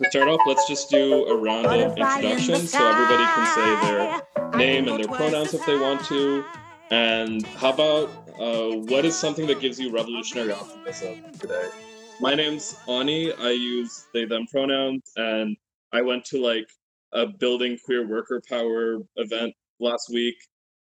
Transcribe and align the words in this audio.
To 0.00 0.08
start 0.10 0.28
off, 0.28 0.40
let's 0.46 0.68
just 0.68 0.90
do 0.90 1.26
a 1.26 1.36
round 1.36 1.66
of 1.66 1.98
introductions 1.98 2.70
so 2.70 2.88
everybody 2.88 3.24
can 3.24 3.46
say 3.52 3.88
their 3.88 4.56
name 4.56 4.86
and 4.86 5.02
their 5.02 5.08
pronouns 5.08 5.54
if 5.54 5.66
they 5.66 5.76
want 5.76 6.04
to. 6.04 6.44
And 6.92 7.44
how 7.44 7.72
about 7.72 8.08
uh, 8.38 8.76
what 8.76 9.04
is 9.04 9.18
something 9.18 9.48
that 9.48 9.58
gives 9.60 9.80
you 9.80 9.90
revolutionary 9.90 10.52
optimism 10.52 11.32
today? 11.40 11.68
My 12.20 12.36
name's 12.36 12.78
Ani. 12.86 13.32
I 13.32 13.50
use 13.50 14.06
they 14.14 14.24
them 14.24 14.46
pronouns, 14.46 15.02
and 15.16 15.56
I 15.92 16.02
went 16.02 16.24
to 16.26 16.40
like 16.40 16.68
a 17.12 17.26
building 17.26 17.76
queer 17.84 18.06
worker 18.06 18.40
power 18.48 18.98
event 19.16 19.52
last 19.80 20.10
week, 20.12 20.36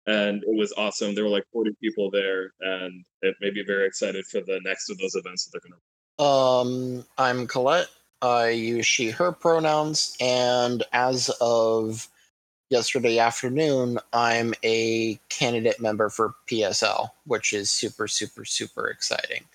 and 0.07 0.43
it 0.43 0.57
was 0.57 0.73
awesome. 0.75 1.15
There 1.15 1.23
were 1.23 1.29
like 1.29 1.45
40 1.53 1.71
people 1.81 2.11
there, 2.11 2.51
and 2.59 3.05
it 3.21 3.35
made 3.39 3.53
me 3.53 3.63
very 3.65 3.87
excited 3.87 4.25
for 4.25 4.41
the 4.41 4.59
next 4.65 4.89
of 4.89 4.97
those 4.97 5.15
events 5.15 5.45
that 5.45 5.51
they're 5.53 5.71
gonna. 5.71 6.99
Um, 6.99 7.05
I'm 7.17 7.47
Colette. 7.47 7.87
I 8.25 8.49
use 8.49 8.85
she, 8.85 9.09
her 9.11 9.31
pronouns, 9.31 10.15
and 10.19 10.83
as 10.93 11.29
of 11.41 12.07
yesterday 12.69 13.19
afternoon, 13.19 13.99
I'm 14.13 14.53
a 14.63 15.19
candidate 15.29 15.79
member 15.79 16.09
for 16.09 16.33
PSL, 16.49 17.09
which 17.25 17.53
is 17.53 17.69
super, 17.69 18.07
super, 18.07 18.43
super 18.45 18.87
exciting. 18.87 19.45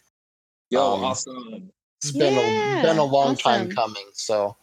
Yo, 0.71 0.95
Um, 0.95 1.05
awesome! 1.05 1.73
It's 2.01 2.13
been 2.13 2.39
a 2.39 2.83
been 2.83 2.99
a 2.99 3.05
long 3.05 3.37
time 3.37 3.69
coming, 3.69 4.07
so 4.13 4.57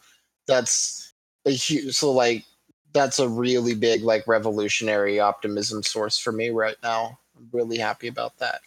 that's 0.46 1.12
a 1.44 1.50
huge. 1.50 1.94
So 1.94 2.10
like 2.10 2.44
that's 2.92 3.18
a 3.18 3.28
really 3.28 3.74
big 3.74 4.02
like 4.02 4.26
revolutionary 4.26 5.20
optimism 5.20 5.82
source 5.82 6.18
for 6.18 6.32
me 6.32 6.48
right 6.50 6.76
now. 6.82 7.18
I'm 7.36 7.48
really 7.52 7.78
happy 7.78 8.08
about 8.08 8.38
that. 8.38 8.60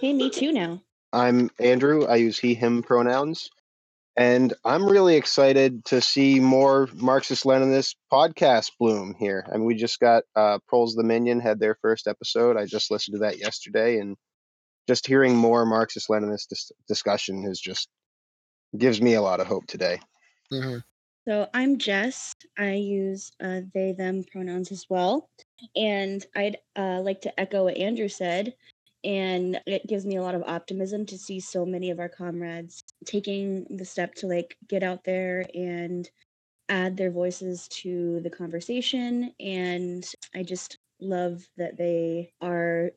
Hey, 0.00 0.12
me 0.12 0.28
too 0.28 0.52
now. 0.52 0.82
I'm 1.12 1.50
Andrew. 1.58 2.04
I 2.04 2.16
use 2.16 2.38
he, 2.38 2.54
him 2.54 2.82
pronouns. 2.82 3.50
And 4.16 4.54
I'm 4.64 4.86
really 4.86 5.16
excited 5.16 5.84
to 5.86 6.00
see 6.00 6.40
more 6.40 6.88
Marxist 6.94 7.44
Leninist 7.44 7.96
podcast 8.10 8.70
bloom 8.80 9.14
here. 9.18 9.46
I 9.52 9.58
mean, 9.58 9.66
we 9.66 9.74
just 9.74 10.00
got 10.00 10.24
uh, 10.34 10.58
Proles 10.66 10.94
the 10.94 11.02
Minion 11.02 11.38
had 11.38 11.60
their 11.60 11.76
first 11.82 12.06
episode. 12.06 12.56
I 12.56 12.64
just 12.64 12.90
listened 12.90 13.16
to 13.16 13.18
that 13.20 13.38
yesterday. 13.38 13.98
And 13.98 14.16
just 14.88 15.06
hearing 15.06 15.36
more 15.36 15.66
Marxist 15.66 16.08
Leninist 16.08 16.48
dis- 16.48 16.72
discussion 16.88 17.44
is 17.44 17.60
just 17.60 17.88
gives 18.76 19.02
me 19.02 19.14
a 19.14 19.22
lot 19.22 19.40
of 19.40 19.46
hope 19.46 19.66
today. 19.66 20.00
Mhm. 20.52 20.82
So 21.28 21.48
I'm 21.52 21.76
Jess. 21.76 22.34
I 22.56 22.74
use 22.74 23.32
uh, 23.42 23.62
they, 23.74 23.92
them 23.92 24.24
pronouns 24.30 24.70
as 24.70 24.86
well. 24.88 25.28
And 25.74 26.24
I'd 26.36 26.58
uh, 26.76 27.00
like 27.00 27.20
to 27.22 27.40
echo 27.40 27.64
what 27.64 27.76
Andrew 27.76 28.08
said. 28.08 28.54
And 29.06 29.60
it 29.66 29.86
gives 29.86 30.04
me 30.04 30.16
a 30.16 30.22
lot 30.22 30.34
of 30.34 30.42
optimism 30.42 31.06
to 31.06 31.16
see 31.16 31.38
so 31.38 31.64
many 31.64 31.90
of 31.90 32.00
our 32.00 32.08
comrades 32.08 32.82
taking 33.04 33.64
the 33.70 33.84
step 33.84 34.14
to 34.16 34.26
like 34.26 34.56
get 34.68 34.82
out 34.82 35.04
there 35.04 35.46
and 35.54 36.10
add 36.68 36.96
their 36.96 37.12
voices 37.12 37.68
to 37.68 38.18
the 38.20 38.30
conversation. 38.30 39.32
And 39.38 40.04
I 40.34 40.42
just 40.42 40.78
love 41.00 41.46
that 41.56 41.76
they 41.76 42.32
are 42.40 42.90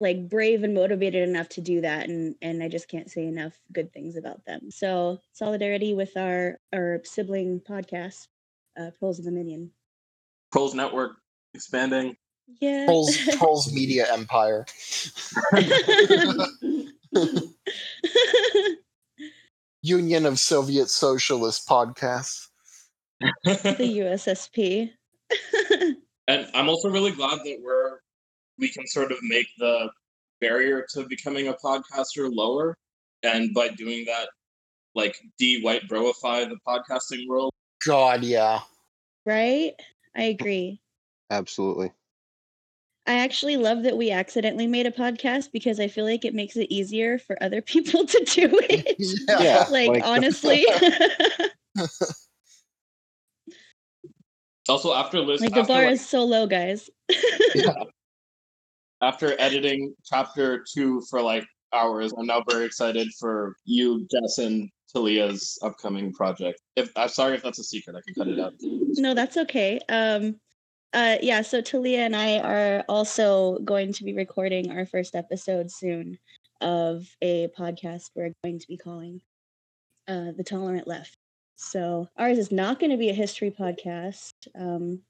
like 0.00 0.28
brave 0.28 0.64
and 0.64 0.74
motivated 0.74 1.28
enough 1.28 1.48
to 1.48 1.60
do 1.60 1.80
that 1.80 2.08
and 2.08 2.34
and 2.42 2.60
I 2.60 2.68
just 2.68 2.88
can't 2.88 3.08
say 3.08 3.24
enough 3.24 3.56
good 3.72 3.92
things 3.92 4.16
about 4.16 4.44
them. 4.44 4.68
So 4.70 5.20
solidarity 5.32 5.94
with 5.94 6.16
our 6.16 6.58
our 6.74 7.00
sibling 7.04 7.60
podcast, 7.60 8.26
uh 8.76 8.90
Pros 8.98 9.20
of 9.20 9.24
the 9.24 9.30
Minion. 9.30 9.70
Pros 10.50 10.74
Network 10.74 11.18
expanding. 11.54 12.16
Yeah. 12.60 12.86
Trolls, 12.86 13.16
Trolls 13.38 13.72
Media 13.72 14.06
Empire. 14.12 14.66
Union 19.82 20.26
of 20.26 20.38
Soviet 20.38 20.88
Socialist 20.88 21.68
Podcasts. 21.68 22.48
the 23.20 23.98
USSP. 24.00 24.90
And 26.28 26.46
I'm 26.54 26.68
also 26.68 26.88
really 26.88 27.10
glad 27.10 27.40
that 27.40 27.58
we're 27.62 27.98
we 28.58 28.68
can 28.68 28.86
sort 28.86 29.10
of 29.10 29.18
make 29.22 29.48
the 29.58 29.90
barrier 30.40 30.86
to 30.94 31.04
becoming 31.08 31.48
a 31.48 31.54
podcaster 31.54 32.30
lower, 32.32 32.76
and 33.22 33.52
by 33.52 33.68
doing 33.68 34.04
that, 34.04 34.28
like 34.94 35.16
de 35.38 35.60
white 35.62 35.88
broify 35.88 36.48
the 36.48 36.56
podcasting 36.66 37.26
world. 37.26 37.52
God, 37.84 38.22
yeah. 38.22 38.60
right? 39.26 39.72
I 40.16 40.22
agree. 40.24 40.80
Absolutely. 41.30 41.90
I 43.06 43.14
actually 43.14 43.56
love 43.56 43.82
that 43.82 43.96
we 43.96 44.10
accidentally 44.12 44.66
made 44.68 44.86
a 44.86 44.92
podcast 44.92 45.50
because 45.52 45.80
I 45.80 45.88
feel 45.88 46.04
like 46.04 46.24
it 46.24 46.34
makes 46.34 46.56
it 46.56 46.72
easier 46.72 47.18
for 47.18 47.40
other 47.42 47.60
people 47.60 48.06
to 48.06 48.24
do 48.30 48.48
it. 48.70 48.96
Yeah. 49.28 49.66
like, 49.70 49.88
like- 49.88 50.02
honestly. 50.06 50.64
Also, 54.68 54.94
after 54.94 55.18
list, 55.20 55.42
like 55.42 55.52
the 55.52 55.60
after, 55.60 55.72
bar 55.72 55.82
like, 55.82 55.92
is 55.92 56.06
so 56.06 56.24
low, 56.24 56.46
guys. 56.46 56.88
after 59.02 59.34
editing 59.40 59.92
chapter 60.04 60.64
two 60.72 61.02
for 61.10 61.20
like 61.20 61.44
hours, 61.72 62.12
I'm 62.16 62.26
now 62.26 62.44
very 62.48 62.64
excited 62.64 63.08
for 63.18 63.56
you, 63.64 64.06
Jess, 64.08 64.38
and 64.38 64.70
Talia's 64.94 65.58
upcoming 65.62 66.12
project. 66.12 66.60
If 66.76 66.92
I'm 66.94 67.08
sorry 67.08 67.34
if 67.34 67.42
that's 67.42 67.58
a 67.58 67.64
secret, 67.64 67.96
I 67.96 68.00
can 68.06 68.14
cut 68.14 68.28
it 68.28 68.38
out. 68.38 68.52
no, 68.60 69.14
that's 69.14 69.36
okay. 69.36 69.80
Um, 69.88 70.36
uh, 70.92 71.16
yeah, 71.22 71.42
so 71.42 71.60
Talia 71.60 72.00
and 72.00 72.14
I 72.14 72.38
are 72.38 72.84
also 72.88 73.58
going 73.60 73.92
to 73.94 74.04
be 74.04 74.14
recording 74.14 74.70
our 74.70 74.86
first 74.86 75.14
episode 75.14 75.70
soon 75.70 76.18
of 76.60 77.06
a 77.22 77.48
podcast 77.58 78.10
we're 78.14 78.32
going 78.44 78.58
to 78.58 78.68
be 78.68 78.76
calling 78.76 79.20
uh, 80.06 80.32
The 80.36 80.44
Tolerant 80.44 80.86
Left. 80.86 81.16
So 81.56 82.08
ours 82.16 82.38
is 82.38 82.52
not 82.52 82.78
going 82.78 82.90
to 82.90 82.98
be 82.98 83.10
a 83.10 83.14
history 83.14 83.50
podcast. 83.50 84.32
Um, 84.58 85.00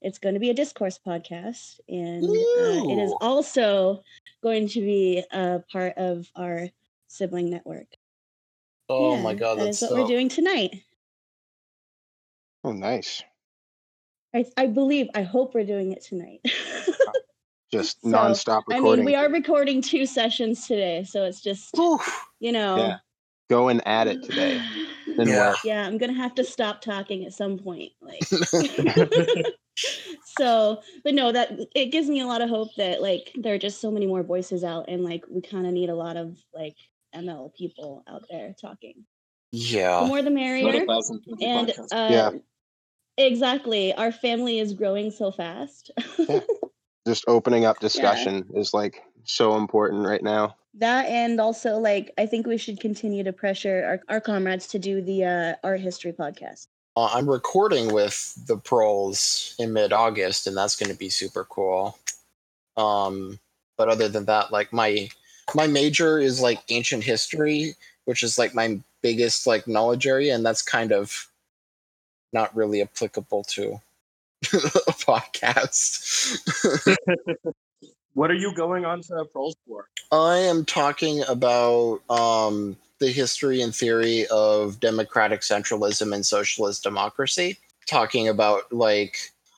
it's 0.00 0.18
going 0.18 0.34
to 0.34 0.40
be 0.40 0.50
a 0.50 0.54
discourse 0.54 0.98
podcast, 1.04 1.80
and 1.88 2.24
uh, 2.24 2.92
it 2.92 2.98
is 3.02 3.14
also 3.20 4.02
going 4.42 4.68
to 4.68 4.80
be 4.80 5.24
a 5.32 5.62
part 5.70 5.94
of 5.96 6.28
our 6.36 6.68
sibling 7.08 7.50
network. 7.50 7.86
Oh 8.88 9.16
Yeah, 9.16 9.22
my 9.22 9.34
god, 9.34 9.58
that 9.58 9.66
that's 9.66 9.80
what 9.82 9.90
so 9.90 10.02
we're 10.02 10.08
doing 10.08 10.28
tonight. 10.28 10.82
Oh, 12.64 12.72
nice. 12.72 13.22
I, 14.34 14.44
I 14.56 14.66
believe, 14.66 15.08
I 15.14 15.22
hope 15.22 15.54
we're 15.54 15.64
doing 15.64 15.92
it 15.92 16.02
tonight. 16.02 16.40
Just 17.72 18.02
So, 18.02 18.08
nonstop 18.08 18.64
I 18.70 18.80
mean, 18.80 19.02
we 19.04 19.14
are 19.14 19.30
recording 19.30 19.80
two 19.80 20.04
sessions 20.04 20.66
today, 20.66 21.04
so 21.04 21.24
it's 21.24 21.40
just 21.40 21.78
Oof. 21.78 22.26
you 22.38 22.52
know. 22.52 22.76
Yeah. 22.76 22.96
Going 23.48 23.80
at 23.86 24.08
it 24.08 24.22
today. 24.22 24.62
Then 25.16 25.28
Yeah. 25.28 25.48
what? 25.50 25.58
Yeah, 25.64 25.86
I'm 25.86 25.96
gonna 25.98 26.12
have 26.12 26.34
to 26.36 26.44
stop 26.44 26.80
talking 26.82 27.24
at 27.24 27.32
some 27.32 27.58
point. 27.58 27.92
Like, 28.00 28.22
so, 30.38 30.82
but 31.04 31.14
no, 31.14 31.32
that 31.32 31.52
it 31.74 31.86
gives 31.86 32.08
me 32.08 32.20
a 32.20 32.26
lot 32.26 32.40
of 32.42 32.48
hope 32.50 32.74
that 32.76 33.00
like 33.02 33.32
there 33.36 33.54
are 33.54 33.58
just 33.58 33.80
so 33.80 33.90
many 33.90 34.06
more 34.06 34.22
voices 34.22 34.64
out, 34.64 34.86
and 34.88 35.02
like 35.04 35.24
we 35.30 35.40
kind 35.40 35.66
of 35.66 35.72
need 35.72 35.88
a 35.90 35.94
lot 35.94 36.16
of 36.16 36.38
like 36.54 36.76
ML 37.14 37.54
people 37.54 38.04
out 38.06 38.24
there 38.30 38.54
talking. 38.60 39.04
Yeah. 39.50 40.00
The 40.00 40.02
Yeah. 40.02 40.06
more 40.08 40.22
the 40.22 40.30
Not 40.30 40.40
merrier. 40.40 40.82
a 40.82 40.86
thousand 40.86 41.20
people 41.20 41.46
And 41.46 41.70
uh, 41.70 42.08
Yeah. 42.10 42.30
Exactly, 43.16 43.94
our 43.94 44.12
family 44.12 44.58
is 44.58 44.74
growing 44.74 45.10
so 45.10 45.30
fast. 45.30 45.90
Just 47.06 47.24
opening 47.26 47.64
up 47.64 47.80
discussion 47.80 48.46
is 48.54 48.72
like 48.72 49.02
so 49.24 49.56
important 49.56 50.06
right 50.06 50.22
now. 50.22 50.56
That 50.74 51.06
and 51.06 51.40
also 51.40 51.78
like 51.78 52.12
I 52.16 52.26
think 52.26 52.46
we 52.46 52.56
should 52.56 52.80
continue 52.80 53.24
to 53.24 53.32
pressure 53.32 54.00
our, 54.08 54.14
our 54.14 54.20
comrades 54.20 54.66
to 54.68 54.78
do 54.78 55.02
the 55.02 55.24
uh, 55.24 55.54
art 55.64 55.80
history 55.80 56.12
podcast. 56.12 56.68
Uh, 56.96 57.10
I'm 57.12 57.28
recording 57.28 57.92
with 57.92 58.34
the 58.46 58.56
proles 58.56 59.54
in 59.58 59.72
mid 59.72 59.92
August, 59.92 60.46
and 60.46 60.56
that's 60.56 60.76
going 60.76 60.90
to 60.92 60.98
be 60.98 61.08
super 61.08 61.44
cool. 61.44 61.98
Um, 62.76 63.38
but 63.76 63.88
other 63.88 64.08
than 64.08 64.26
that, 64.26 64.52
like 64.52 64.72
my 64.72 65.08
my 65.54 65.66
major 65.66 66.18
is 66.18 66.40
like 66.40 66.62
ancient 66.68 67.04
history, 67.04 67.74
which 68.04 68.22
is 68.22 68.38
like 68.38 68.54
my 68.54 68.80
biggest 69.02 69.46
like 69.46 69.66
knowledge 69.66 70.06
area, 70.06 70.34
and 70.34 70.44
that's 70.44 70.62
kind 70.62 70.92
of 70.92 71.28
not 72.32 72.54
really 72.54 72.82
applicable 72.82 73.44
to 73.44 73.80
a 74.52 74.92
podcast. 74.92 76.38
What 78.14 78.30
are 78.30 78.34
you 78.34 78.54
going 78.54 78.84
on 78.84 79.00
to 79.02 79.24
Pros 79.32 79.54
for? 79.66 79.88
I 80.10 80.36
am 80.36 80.64
talking 80.66 81.22
about 81.28 82.00
um, 82.10 82.76
the 82.98 83.10
history 83.10 83.62
and 83.62 83.74
theory 83.74 84.26
of 84.26 84.80
democratic 84.80 85.40
centralism 85.40 86.14
and 86.14 86.24
socialist 86.24 86.82
democracy. 86.82 87.56
Talking 87.86 88.28
about 88.28 88.70
like 88.70 89.16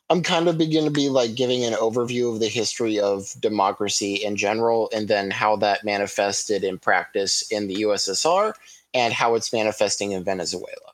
I'm 0.09 0.23
kind 0.23 0.49
of 0.49 0.59
going 0.59 0.85
to 0.85 0.91
be 0.91 1.09
like 1.09 1.35
giving 1.35 1.65
an 1.65 1.73
overview 1.73 2.33
of 2.33 2.41
the 2.41 2.49
history 2.49 3.01
of 3.01 3.35
democracy 3.41 4.15
in 4.15 4.37
general, 4.37 4.89
and 4.95 5.09
then 5.09 5.31
how 5.31 5.57
that 5.57 5.85
manifested 5.85 6.63
in 6.63 6.79
practice 6.79 7.43
in 7.51 7.67
the 7.67 7.83
USSR 7.83 8.55
and 8.95 9.13
how 9.13 9.35
it's 9.35 9.53
manifesting 9.53 10.13
in 10.13 10.23
Venezuela. 10.23 10.94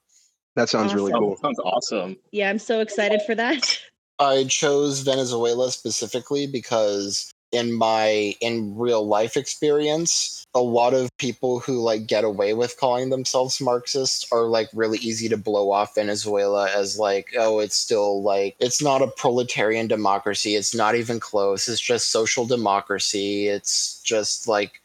That 0.56 0.68
sounds 0.68 0.94
really 0.94 1.12
Awesome. 1.12 1.24
cool. 1.24 1.36
Sounds 1.36 1.58
awesome. 1.60 2.16
Yeah, 2.32 2.50
I'm 2.50 2.58
so 2.58 2.80
excited 2.80 3.20
for 3.26 3.34
that. 3.34 3.78
I 4.18 4.44
chose 4.44 5.00
Venezuela 5.00 5.70
specifically 5.72 6.46
because 6.46 7.30
in 7.52 7.72
my 7.72 8.34
in 8.40 8.76
real 8.76 9.06
life 9.06 9.36
experience 9.36 10.44
a 10.54 10.60
lot 10.60 10.94
of 10.94 11.08
people 11.18 11.60
who 11.60 11.80
like 11.80 12.06
get 12.06 12.24
away 12.24 12.54
with 12.54 12.78
calling 12.78 13.10
themselves 13.10 13.60
marxists 13.60 14.24
are 14.32 14.44
like 14.44 14.68
really 14.72 14.98
easy 14.98 15.28
to 15.28 15.36
blow 15.36 15.70
off 15.72 15.94
venezuela 15.94 16.70
as 16.70 16.98
like 16.98 17.32
oh 17.36 17.58
it's 17.58 17.76
still 17.76 18.22
like 18.22 18.54
it's 18.60 18.82
not 18.82 19.02
a 19.02 19.08
proletarian 19.16 19.88
democracy 19.88 20.54
it's 20.54 20.74
not 20.74 20.94
even 20.94 21.18
close 21.18 21.68
it's 21.68 21.80
just 21.80 22.12
social 22.12 22.46
democracy 22.46 23.48
it's 23.48 24.00
just 24.04 24.46
like 24.46 24.80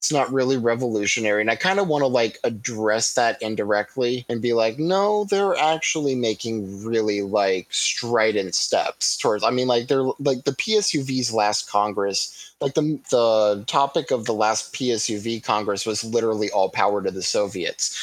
it's 0.00 0.10
not 0.10 0.32
really 0.32 0.56
revolutionary 0.56 1.42
and 1.42 1.50
i 1.50 1.56
kind 1.56 1.78
of 1.78 1.86
want 1.86 2.00
to 2.02 2.06
like 2.06 2.38
address 2.44 3.12
that 3.14 3.40
indirectly 3.42 4.24
and 4.30 4.40
be 4.40 4.54
like 4.54 4.78
no 4.78 5.24
they're 5.24 5.54
actually 5.56 6.14
making 6.14 6.82
really 6.82 7.20
like 7.20 7.66
strident 7.70 8.54
steps 8.54 9.18
towards 9.18 9.44
i 9.44 9.50
mean 9.50 9.68
like 9.68 9.88
they're 9.88 10.04
like 10.18 10.44
the 10.44 10.52
psuv's 10.52 11.34
last 11.34 11.70
congress 11.70 12.54
like 12.62 12.72
the 12.74 12.98
the 13.10 13.62
topic 13.66 14.10
of 14.10 14.24
the 14.24 14.32
last 14.34 14.72
psuv 14.72 15.44
congress 15.44 15.84
was 15.84 16.02
literally 16.02 16.50
all 16.50 16.70
power 16.70 17.02
to 17.02 17.10
the 17.10 17.22
soviets 17.22 17.94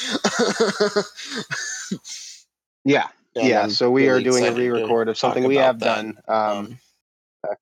yeah 2.86 3.08
And 3.36 3.48
yeah 3.48 3.68
so 3.68 3.90
we 3.90 4.08
are 4.08 4.22
doing 4.22 4.46
a 4.46 4.52
re-record 4.54 5.10
of 5.10 5.18
something 5.18 5.44
we 5.46 5.56
have 5.58 5.80
that. 5.80 5.96
done 5.96 6.18
um, 6.28 6.58
Um, 6.60 6.80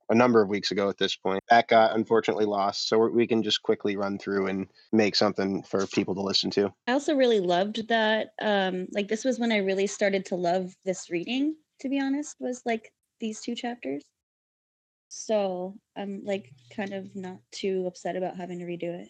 a 0.09 0.15
number 0.15 0.41
of 0.41 0.49
weeks 0.49 0.71
ago 0.71 0.89
at 0.89 0.97
this 0.97 1.15
point 1.15 1.43
that 1.49 1.67
got 1.67 1.95
unfortunately 1.95 2.45
lost 2.45 2.87
so 2.87 2.97
we're- 2.97 3.27
can 3.27 3.43
just 3.43 3.61
quickly 3.63 3.97
run 3.97 4.17
through 4.17 4.47
and 4.47 4.67
make 4.91 5.15
something 5.15 5.63
for 5.63 5.87
people 5.87 6.13
to 6.13 6.21
listen 6.21 6.49
to 6.51 6.71
I 6.87 6.93
also 6.93 7.15
really 7.15 7.39
loved 7.39 7.87
that. 7.87 8.29
Um, 8.41 8.87
like 8.91 9.07
this 9.07 9.25
was 9.25 9.39
when 9.39 9.51
I 9.51 9.57
really 9.57 9.87
started 9.87 10.25
to 10.25 10.35
love 10.35 10.73
this 10.85 11.09
reading. 11.09 11.55
To 11.81 11.89
be 11.89 11.99
honest, 11.99 12.35
was 12.39 12.61
like 12.65 12.93
these 13.19 13.41
two 13.41 13.55
chapters. 13.55 14.03
So 15.09 15.75
I'm 15.95 16.21
like 16.23 16.51
kind 16.75 16.93
of 16.93 17.15
not 17.15 17.39
too 17.51 17.85
upset 17.87 18.15
about 18.15 18.37
having 18.37 18.59
to 18.59 18.65
redo 18.65 19.01
it. 19.01 19.09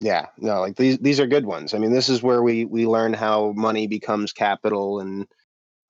Yeah, 0.00 0.26
no, 0.38 0.60
like 0.60 0.76
these 0.76 0.98
these 0.98 1.18
are 1.20 1.26
good 1.26 1.46
ones. 1.46 1.72
I 1.72 1.78
mean, 1.78 1.92
this 1.92 2.08
is 2.08 2.22
where 2.22 2.42
we 2.42 2.64
we 2.64 2.86
learn 2.86 3.14
how 3.14 3.52
money 3.56 3.86
becomes 3.86 4.32
capital 4.32 5.00
and 5.00 5.26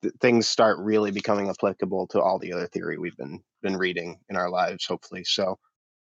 th- 0.03 0.15
things 0.21 0.47
start 0.47 0.79
really 0.79 1.11
becoming 1.11 1.49
applicable 1.49 2.07
to 2.09 2.21
all 2.21 2.39
the 2.39 2.53
other 2.53 2.69
theory 2.69 2.99
we've 2.99 3.17
been 3.17 3.43
been 3.67 3.77
reading 3.77 4.19
in 4.29 4.37
our 4.37 4.49
lives, 4.49 4.87
hopefully. 4.87 5.25
So 5.25 5.59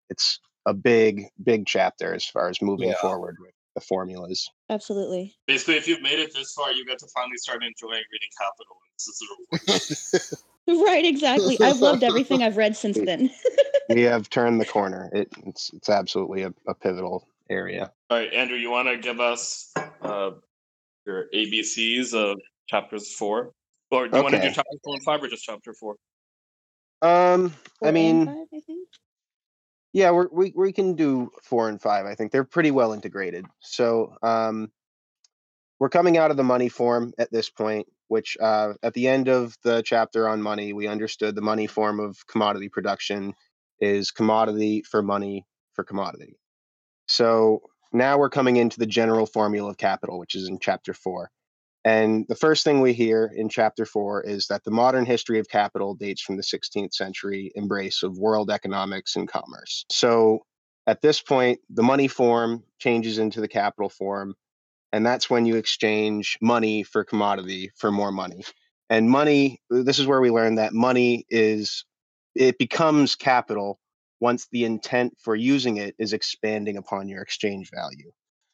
it's 0.10 0.40
a 0.66 0.74
big 0.74 1.26
big 1.44 1.66
chapter 1.66 2.14
as 2.14 2.26
far 2.26 2.48
as 2.50 2.62
moving 2.62 2.90
Yeah. 2.90 3.02
forward 3.02 3.36
with 3.40 3.54
the 3.76 3.82
formulas. 3.82 4.50
Absolutely. 4.70 5.36
Basically, 5.48 5.76
if 5.76 5.88
you've 5.88 6.02
made 6.02 6.20
it 6.20 6.34
this 6.34 6.54
far, 6.54 6.72
you 6.72 6.86
get 6.86 7.00
to 7.00 7.08
finally 7.14 7.38
start 7.38 7.62
enjoying 7.64 8.04
reading 8.12 8.34
Capital. 8.38 8.78
This 8.98 9.08
is 9.08 9.20
the 9.20 9.28
reward. 9.32 10.22
Right, 10.88 11.06
exactly. 11.06 11.58
I've 11.60 11.82
loved 11.82 12.04
everything 12.04 12.44
I've 12.44 12.56
read 12.56 12.78
since 12.78 12.98
then. 12.98 13.32
we 13.90 14.04
have 14.04 14.30
turned 14.30 14.62
the 14.62 14.66
corner. 14.66 15.10
It, 15.12 15.28
it's 15.46 15.72
it's 15.74 15.90
absolutely 15.90 16.44
a, 16.44 16.54
a 16.68 16.74
pivotal 16.74 17.28
area. 17.50 17.92
All 18.10 18.18
right, 18.18 18.32
Andrew, 18.32 18.58
you 18.58 18.70
want 18.70 18.88
to 18.88 18.98
give 18.98 19.20
us 19.20 19.74
uh, 20.02 20.32
your 21.06 21.26
ABCs 21.34 22.14
of 22.14 22.40
chapters 22.68 23.14
four? 23.14 23.52
Or 23.90 24.08
do 24.08 24.18
you 24.18 24.24
want 24.24 24.36
to 24.36 24.40
do 24.40 24.48
Okay. 24.48 24.56
chapter 24.56 24.78
four 24.84 24.94
and 24.96 25.04
five 25.04 25.22
or 25.24 25.28
just 25.28 25.44
chapter 25.44 25.74
four? 25.74 25.96
Um, 27.02 27.50
Four 27.80 27.88
I 27.88 27.92
mean, 27.92 28.26
five, 28.26 28.48
I 28.54 28.60
think. 28.60 28.88
Yeah, 29.94 30.12
we're, 30.12 30.28
we 30.32 30.54
we 30.56 30.72
can 30.72 30.96
do 30.96 31.32
four 31.44 31.68
and 31.68 31.82
five. 31.82 32.06
I 32.06 32.16
think 32.16 32.32
they're 32.32 32.44
pretty 32.44 32.72
well 32.72 32.94
integrated. 32.94 33.46
So 33.60 34.16
um, 34.24 34.72
we're 35.80 35.90
coming 35.90 36.18
out 36.18 36.32
of 36.32 36.38
the 36.38 36.44
money 36.44 36.70
form 36.70 37.14
at 37.18 37.32
this 37.32 37.50
point, 37.50 37.88
which 38.08 38.38
uh, 38.40 38.74
at 38.84 38.94
the 38.94 39.08
end 39.08 39.28
of 39.28 39.58
the 39.64 39.82
chapter 39.84 40.30
on 40.30 40.42
money, 40.42 40.74
we 40.74 40.88
understood 40.88 41.36
the 41.36 41.42
money 41.42 41.68
form 41.68 42.00
of 42.00 42.26
commodity 42.28 42.70
production 42.70 43.34
is 43.80 44.12
commodity 44.12 44.84
for 44.84 45.02
money 45.02 45.46
for 45.74 45.84
commodity. 45.84 46.38
So 47.08 47.64
now 47.92 48.18
we're 48.18 48.30
coming 48.30 48.58
into 48.58 48.80
the 48.80 48.86
general 48.86 49.26
formula 49.26 49.72
of 49.72 49.78
capital, 49.78 50.20
which 50.20 50.36
is 50.36 50.48
in 50.48 50.60
chapter 50.60 50.94
four. 50.94 51.32
And 51.84 52.26
the 52.28 52.36
first 52.36 52.64
thing 52.64 52.80
we 52.82 52.94
hear 52.94 53.32
in 53.36 53.50
chapter 53.50 53.86
four 53.86 54.22
is 54.22 54.48
that 54.48 54.64
the 54.64 54.72
modern 54.72 55.06
history 55.06 55.40
of 55.40 55.50
capital 55.50 55.96
dates 55.96 56.22
from 56.22 56.38
the 56.38 56.44
16th 56.44 56.94
century 56.94 57.52
embrace 57.56 58.04
of 58.04 58.18
world 58.18 58.52
economics 58.52 59.16
and 59.16 59.28
commerce. 59.28 59.86
So 59.90 60.46
at 60.86 61.02
this 61.02 61.22
point, 61.22 61.60
the 61.70 61.84
money 61.84 62.08
form 62.08 62.64
changes 62.80 63.18
into 63.18 63.42
the 63.42 63.48
capital 63.48 63.90
form. 63.90 64.36
And 64.94 65.06
that's 65.06 65.30
when 65.30 65.46
you 65.46 65.56
exchange 65.56 66.38
money 66.42 66.84
for 66.84 67.04
commodity 67.04 67.72
for 67.78 67.92
more 67.92 68.12
money. 68.12 68.44
And 68.90 69.10
money, 69.10 69.60
this 69.70 70.00
is 70.00 70.06
where 70.06 70.22
we 70.22 70.32
learn 70.32 70.56
that 70.56 70.74
money 70.74 71.26
is, 71.30 71.86
it 72.36 72.58
becomes 72.58 73.16
capital 73.16 73.80
once 74.20 74.48
the 74.52 74.66
intent 74.66 75.18
for 75.20 75.36
using 75.36 75.78
it 75.78 75.96
is 75.98 76.14
expanding 76.14 76.78
upon 76.78 77.08
your 77.08 77.22
exchange 77.22 77.72
value. 77.74 78.12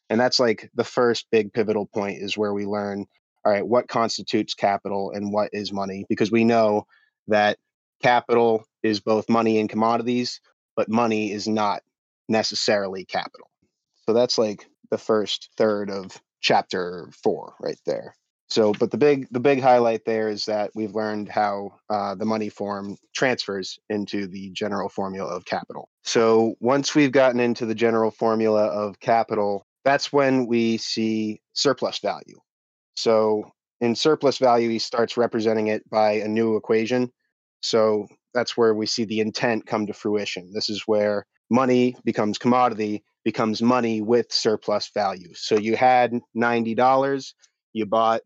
And 0.08 0.18
that's 0.18 0.40
like 0.40 0.70
the 0.74 0.84
first 0.84 1.26
big 1.30 1.52
pivotal 1.52 1.86
point 1.86 2.22
is 2.22 2.38
where 2.38 2.54
we 2.54 2.64
learn 2.64 3.04
all 3.44 3.52
right, 3.52 3.66
what 3.66 3.88
constitutes 3.88 4.54
capital 4.54 5.12
and 5.12 5.32
what 5.32 5.50
is 5.52 5.72
money? 5.72 6.04
Because 6.08 6.30
we 6.30 6.44
know 6.44 6.86
that 7.28 7.58
capital 8.02 8.64
is 8.82 9.00
both 9.00 9.28
money 9.28 9.58
and 9.58 9.68
commodities, 9.68 10.40
but 10.76 10.88
money 10.88 11.32
is 11.32 11.48
not 11.48 11.82
necessarily 12.28 13.04
capital. 13.04 13.50
So 14.06 14.12
that's 14.12 14.38
like 14.38 14.66
the 14.90 14.98
first 14.98 15.50
third 15.56 15.90
of 15.90 16.20
chapter 16.40 17.10
four 17.22 17.54
right 17.60 17.78
there. 17.86 18.14
So, 18.50 18.72
but 18.72 18.90
the 18.90 18.96
big 18.96 19.28
the 19.30 19.40
big 19.40 19.60
highlight 19.60 20.06
there 20.06 20.28
is 20.28 20.46
that 20.46 20.70
we've 20.74 20.94
learned 20.94 21.28
how 21.28 21.74
uh, 21.90 22.14
the 22.14 22.24
money 22.24 22.48
form 22.48 22.96
transfers 23.14 23.78
into 23.90 24.26
the 24.26 24.50
general 24.50 24.88
formula 24.88 25.36
of 25.36 25.44
capital. 25.44 25.90
So 26.02 26.54
once 26.58 26.94
we've 26.94 27.12
gotten 27.12 27.40
into 27.40 27.66
the 27.66 27.74
general 27.74 28.10
formula 28.10 28.66
of 28.68 28.98
capital, 29.00 29.66
that's 29.84 30.12
when 30.12 30.46
we 30.46 30.78
see 30.78 31.42
surplus 31.52 31.98
value. 31.98 32.40
So 32.98 33.52
in 33.80 33.94
surplus 33.94 34.38
value, 34.38 34.68
he 34.70 34.80
starts 34.80 35.16
representing 35.16 35.68
it 35.68 35.88
by 35.88 36.14
a 36.14 36.26
new 36.26 36.56
equation. 36.56 37.12
So 37.60 38.08
that's 38.34 38.56
where 38.56 38.74
we 38.74 38.86
see 38.86 39.04
the 39.04 39.20
intent 39.20 39.66
come 39.66 39.86
to 39.86 39.92
fruition. 39.92 40.52
This 40.52 40.68
is 40.68 40.82
where 40.86 41.24
money 41.48 41.94
becomes 42.04 42.38
commodity, 42.38 43.04
becomes 43.24 43.62
money 43.62 44.02
with 44.02 44.32
surplus 44.32 44.90
value. 44.92 45.32
So 45.34 45.56
you 45.56 45.76
had 45.76 46.12
$90, 46.36 47.32
you 47.72 47.86
bought 47.86 48.22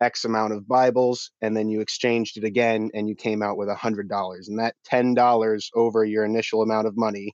X 0.00 0.24
amount 0.24 0.54
of 0.54 0.66
Bibles, 0.66 1.30
and 1.40 1.56
then 1.56 1.68
you 1.68 1.80
exchanged 1.80 2.36
it 2.36 2.42
again 2.42 2.90
and 2.94 3.08
you 3.08 3.14
came 3.14 3.44
out 3.44 3.56
with 3.56 3.68
$100. 3.68 4.48
And 4.48 4.58
that 4.58 4.74
$10 4.90 5.68
over 5.76 6.04
your 6.04 6.24
initial 6.24 6.62
amount 6.62 6.88
of 6.88 6.96
money 6.96 7.32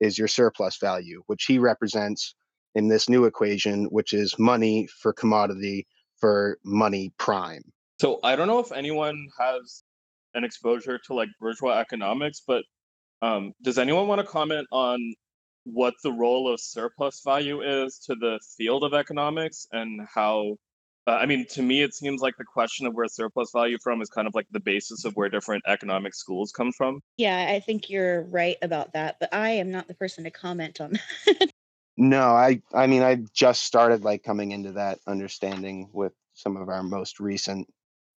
is 0.00 0.18
your 0.18 0.28
surplus 0.28 0.76
value, 0.76 1.22
which 1.28 1.44
he 1.44 1.58
represents 1.58 2.34
in 2.74 2.88
this 2.88 3.08
new 3.08 3.24
equation, 3.24 3.86
which 3.86 4.12
is 4.12 4.38
money 4.38 4.86
for 5.00 5.14
commodity 5.14 5.86
for 6.20 6.58
money 6.64 7.12
prime. 7.18 7.62
So 8.00 8.20
I 8.22 8.36
don't 8.36 8.46
know 8.46 8.58
if 8.58 8.72
anyone 8.72 9.28
has 9.38 9.82
an 10.34 10.44
exposure 10.44 10.98
to 11.06 11.14
like 11.14 11.28
bourgeois 11.40 11.78
economics, 11.78 12.42
but 12.46 12.64
um, 13.22 13.52
does 13.62 13.78
anyone 13.78 14.06
want 14.06 14.20
to 14.20 14.26
comment 14.26 14.66
on 14.70 15.14
what 15.64 15.94
the 16.02 16.12
role 16.12 16.52
of 16.52 16.60
surplus 16.60 17.22
value 17.24 17.62
is 17.62 17.98
to 18.06 18.14
the 18.14 18.38
field 18.56 18.84
of 18.84 18.94
economics 18.94 19.66
and 19.72 20.06
how? 20.14 20.56
Uh, 21.08 21.12
I 21.12 21.26
mean, 21.26 21.46
to 21.50 21.62
me, 21.62 21.82
it 21.82 21.94
seems 21.94 22.20
like 22.20 22.34
the 22.36 22.44
question 22.44 22.86
of 22.86 22.94
where 22.94 23.06
surplus 23.06 23.50
value 23.52 23.78
from 23.82 24.02
is 24.02 24.10
kind 24.10 24.26
of 24.26 24.34
like 24.34 24.46
the 24.50 24.60
basis 24.60 25.04
of 25.04 25.14
where 25.14 25.28
different 25.28 25.62
economic 25.66 26.14
schools 26.14 26.50
come 26.50 26.72
from. 26.72 27.00
Yeah, 27.16 27.46
I 27.48 27.60
think 27.60 27.88
you're 27.88 28.22
right 28.22 28.56
about 28.60 28.92
that, 28.94 29.16
but 29.20 29.32
I 29.32 29.50
am 29.50 29.70
not 29.70 29.86
the 29.86 29.94
person 29.94 30.24
to 30.24 30.30
comment 30.30 30.80
on 30.80 30.98
that. 31.26 31.52
No, 31.96 32.20
I 32.20 32.62
I 32.74 32.86
mean 32.86 33.02
I 33.02 33.16
just 33.34 33.64
started 33.64 34.04
like 34.04 34.22
coming 34.22 34.52
into 34.52 34.72
that 34.72 34.98
understanding 35.06 35.90
with 35.92 36.12
some 36.34 36.56
of 36.56 36.68
our 36.68 36.82
most 36.82 37.20
recent 37.20 37.68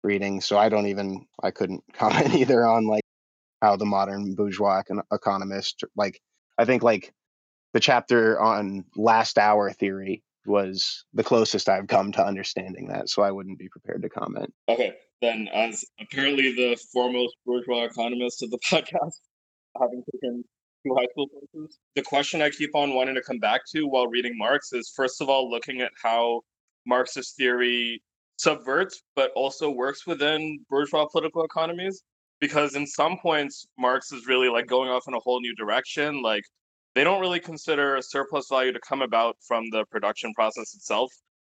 readings, 0.02 0.46
so 0.46 0.58
I 0.58 0.68
don't 0.68 0.86
even 0.88 1.26
I 1.42 1.50
couldn't 1.50 1.84
comment 1.92 2.34
either 2.34 2.66
on 2.66 2.86
like 2.86 3.04
how 3.62 3.76
the 3.76 3.86
modern 3.86 4.34
bourgeois 4.34 4.82
econ- 4.82 5.02
economist 5.12 5.84
like 5.96 6.20
I 6.58 6.64
think 6.64 6.82
like 6.82 7.12
the 7.74 7.80
chapter 7.80 8.40
on 8.40 8.84
last 8.96 9.38
hour 9.38 9.70
theory 9.72 10.22
was 10.46 11.04
the 11.12 11.22
closest 11.22 11.68
I've 11.68 11.86
come 11.86 12.10
to 12.12 12.24
understanding 12.26 12.88
that, 12.88 13.08
so 13.08 13.22
I 13.22 13.30
wouldn't 13.30 13.58
be 13.58 13.68
prepared 13.68 14.02
to 14.02 14.08
comment. 14.08 14.52
Okay, 14.68 14.94
then, 15.20 15.48
as 15.52 15.84
apparently 16.00 16.54
the 16.54 16.76
foremost 16.92 17.36
bourgeois 17.44 17.84
economist 17.84 18.42
of 18.42 18.50
the 18.50 18.58
podcast, 18.70 19.20
having 19.78 20.02
taken 20.12 20.44
two 20.88 20.94
high 20.94 21.06
school 21.10 21.28
courses, 21.28 21.78
the 21.94 22.02
question 22.02 22.42
I 22.42 22.50
keep 22.50 22.74
on 22.74 22.94
wanting 22.94 23.14
to 23.14 23.22
come 23.22 23.38
back 23.38 23.62
to 23.74 23.86
while 23.86 24.06
reading 24.08 24.36
Marx 24.36 24.72
is 24.72 24.92
first 24.94 25.20
of 25.20 25.28
all 25.28 25.50
looking 25.50 25.80
at 25.80 25.90
how 26.02 26.42
Marxist 26.86 27.36
theory 27.36 28.02
subverts 28.36 29.02
but 29.16 29.30
also 29.34 29.70
works 29.70 30.06
within 30.06 30.64
bourgeois 30.70 31.06
political 31.06 31.44
economies. 31.44 32.02
Because 32.40 32.76
in 32.76 32.86
some 32.86 33.18
points, 33.18 33.66
Marx 33.78 34.12
is 34.12 34.28
really 34.28 34.48
like 34.48 34.68
going 34.68 34.88
off 34.88 35.08
in 35.08 35.14
a 35.14 35.18
whole 35.18 35.40
new 35.40 35.54
direction. 35.56 36.22
Like 36.22 36.44
they 36.94 37.02
don't 37.02 37.20
really 37.20 37.40
consider 37.40 37.96
a 37.96 38.02
surplus 38.02 38.46
value 38.48 38.72
to 38.72 38.80
come 38.80 39.02
about 39.02 39.36
from 39.46 39.64
the 39.70 39.84
production 39.90 40.32
process 40.34 40.74
itself. 40.74 41.12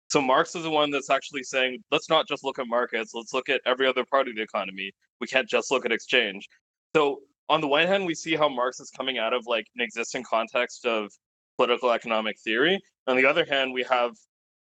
So 0.08 0.20
Marx 0.20 0.56
is 0.56 0.62
the 0.62 0.70
one 0.70 0.90
that's 0.90 1.10
actually 1.10 1.42
saying, 1.42 1.84
let's 1.90 2.08
not 2.08 2.26
just 2.26 2.44
look 2.44 2.58
at 2.58 2.66
markets, 2.66 3.12
let's 3.14 3.32
look 3.32 3.48
at 3.48 3.60
every 3.66 3.86
other 3.86 4.04
part 4.10 4.26
of 4.26 4.34
the 4.34 4.42
economy. 4.42 4.90
We 5.20 5.26
can't 5.26 5.48
just 5.48 5.70
look 5.70 5.84
at 5.84 5.92
exchange. 5.92 6.48
So 6.96 7.20
on 7.50 7.60
the 7.60 7.66
one 7.66 7.86
hand, 7.86 8.06
we 8.06 8.14
see 8.14 8.36
how 8.36 8.48
Marx 8.48 8.78
is 8.78 8.90
coming 8.90 9.18
out 9.18 9.34
of 9.34 9.44
like 9.46 9.66
an 9.74 9.82
existing 9.82 10.22
context 10.22 10.86
of 10.86 11.10
political 11.58 11.90
economic 11.90 12.38
theory. 12.38 12.80
On 13.08 13.16
the 13.16 13.26
other 13.26 13.44
hand, 13.44 13.72
we 13.74 13.82
have 13.90 14.12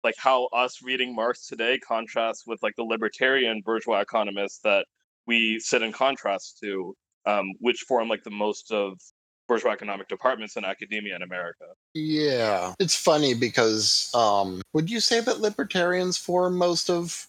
like 0.03 0.15
how 0.17 0.47
us 0.47 0.81
reading 0.83 1.15
Marx 1.15 1.47
today 1.47 1.79
contrasts 1.79 2.45
with 2.47 2.59
like 2.63 2.75
the 2.77 2.83
libertarian 2.83 3.61
bourgeois 3.65 4.01
economists 4.01 4.61
that 4.65 4.87
we 5.27 5.61
sit 5.61 5.83
in 5.83 5.93
contrast 5.93 6.59
to, 6.63 6.97
um, 7.27 7.53
which 7.61 7.81
form 7.87 8.09
like 8.09 8.25
the 8.25 8.31
most 8.31 8.73
of 8.73 8.99
bourgeois 9.47 9.73
economic 9.73 10.09
departments 10.09 10.57
in 10.57 10.65
academia 10.65 11.15
in 11.15 11.23
America. 11.23 11.65
Yeah. 11.93 12.75
It's 12.79 12.97
funny 12.97 13.35
because 13.35 14.11
um 14.15 14.63
would 14.73 14.91
you 14.91 15.01
say 15.01 15.21
that 15.21 15.41
libertarians 15.41 16.17
form 16.17 16.57
most 16.57 16.89
of 16.89 17.27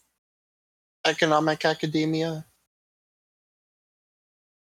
economic 1.05 1.65
academia? 1.65 2.45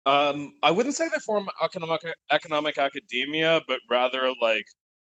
Um, 0.07 0.55
I 0.63 0.71
wouldn't 0.71 0.95
say 0.95 1.09
they 1.09 1.19
form 1.19 1.49
economic 1.63 2.01
economic 2.31 2.79
academia, 2.79 3.61
but 3.69 3.81
rather 3.91 4.33
like 4.41 4.65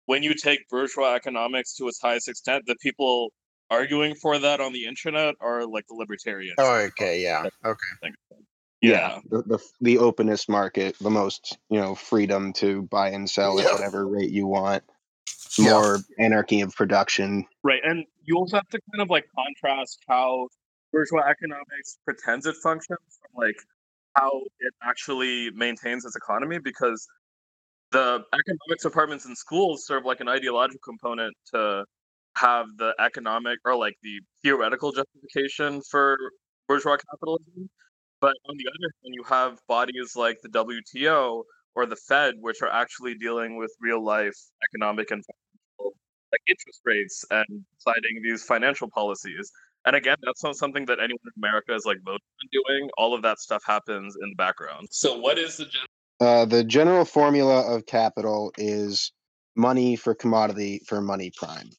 when 0.06 0.22
you 0.22 0.34
take 0.34 0.68
bourgeois 0.68 1.14
economics 1.14 1.76
to 1.76 1.86
its 1.88 2.00
highest 2.00 2.28
extent, 2.28 2.64
the 2.66 2.76
people 2.82 3.32
arguing 3.70 4.14
for 4.14 4.38
that 4.38 4.60
on 4.60 4.72
the 4.72 4.86
internet 4.86 5.34
are 5.40 5.66
like 5.66 5.86
the 5.88 5.94
libertarians. 5.94 6.54
Oh, 6.58 6.74
okay, 6.88 7.22
yeah. 7.22 7.44
Okay. 7.64 8.12
Yeah. 8.80 9.20
The, 9.30 9.42
the 9.42 9.58
the 9.80 9.98
openest 9.98 10.48
market, 10.48 10.96
the 11.00 11.10
most 11.10 11.56
you 11.70 11.80
know 11.80 11.94
freedom 11.94 12.52
to 12.54 12.82
buy 12.82 13.10
and 13.10 13.30
sell 13.30 13.58
Yeah. 13.60 13.66
at 13.66 13.74
whatever 13.74 14.06
rate 14.06 14.30
you 14.30 14.46
want. 14.46 14.82
Yeah. 15.58 15.70
More 15.70 15.98
anarchy 16.18 16.62
of 16.62 16.74
production. 16.74 17.46
Right. 17.62 17.80
And 17.84 18.04
you 18.24 18.36
also 18.36 18.56
have 18.56 18.68
to 18.70 18.80
kind 18.92 19.02
of 19.02 19.10
like 19.10 19.26
contrast 19.36 20.00
how 20.08 20.48
bourgeois 20.92 21.22
economics 21.28 21.98
pretends 22.04 22.46
it 22.46 22.56
functions 22.56 22.98
from 23.20 23.42
like 23.44 23.56
how 24.14 24.30
it 24.60 24.74
actually 24.82 25.50
maintains 25.52 26.04
its 26.04 26.16
economy 26.16 26.58
because 26.58 27.06
the 27.92 28.24
economics 28.32 28.82
departments 28.82 29.26
in 29.26 29.36
schools 29.36 29.86
serve 29.86 30.04
like 30.04 30.20
an 30.20 30.28
ideological 30.28 30.80
component 30.84 31.34
to 31.52 31.84
have 32.36 32.66
the 32.78 32.94
economic 32.98 33.58
or 33.64 33.76
like 33.76 33.94
the 34.02 34.20
theoretical 34.42 34.92
justification 34.92 35.82
for 35.90 36.16
bourgeois 36.68 36.96
capitalism. 37.10 37.68
But 38.20 38.34
on 38.48 38.56
the 38.56 38.64
other 38.68 38.90
hand, 39.02 39.14
you 39.14 39.22
have 39.24 39.58
bodies 39.68 40.14
like 40.16 40.38
the 40.42 40.48
WTO 40.48 41.42
or 41.74 41.86
the 41.86 41.96
Fed, 41.96 42.34
which 42.40 42.62
are 42.62 42.70
actually 42.70 43.14
dealing 43.14 43.56
with 43.56 43.70
real 43.80 44.02
life 44.02 44.36
economic 44.70 45.10
and 45.10 45.22
financial 45.24 45.94
like 46.32 46.40
interest 46.48 46.80
rates 46.84 47.24
and 47.30 47.46
deciding 47.76 48.22
these 48.22 48.44
financial 48.44 48.88
policies. 48.90 49.50
And 49.84 49.96
again, 49.96 50.16
that's 50.22 50.44
not 50.44 50.56
something 50.56 50.86
that 50.86 50.98
anyone 51.00 51.18
in 51.24 51.42
America 51.42 51.74
is 51.74 51.84
like 51.84 51.98
voting 52.04 52.20
doing. 52.52 52.88
All 52.96 53.14
of 53.14 53.22
that 53.22 53.38
stuff 53.40 53.62
happens 53.66 54.16
in 54.20 54.30
the 54.30 54.36
background. 54.36 54.88
So, 54.90 55.18
what 55.18 55.38
is 55.38 55.56
the 55.56 55.64
gen- 55.64 55.86
Uh, 56.20 56.44
the 56.44 56.62
general 56.62 57.04
formula 57.04 57.74
of 57.74 57.86
capital 57.86 58.52
is 58.56 59.12
money 59.56 59.96
for 59.96 60.14
commodity 60.14 60.80
for 60.86 61.00
money 61.00 61.32
prime. 61.36 61.70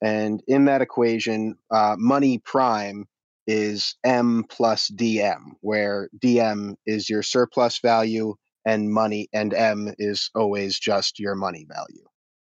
And 0.00 0.42
in 0.46 0.66
that 0.66 0.80
equation, 0.80 1.56
uh, 1.70 1.96
money 1.98 2.38
prime 2.38 3.06
is 3.46 3.96
M 4.04 4.44
plus 4.48 4.88
DM, 4.88 5.56
where 5.60 6.08
DM 6.18 6.76
is 6.86 7.10
your 7.10 7.22
surplus 7.22 7.80
value 7.80 8.34
and 8.64 8.92
money 8.92 9.28
and 9.32 9.54
M 9.54 9.92
is 9.98 10.30
always 10.34 10.78
just 10.78 11.18
your 11.18 11.34
money 11.34 11.66
value. 11.68 12.04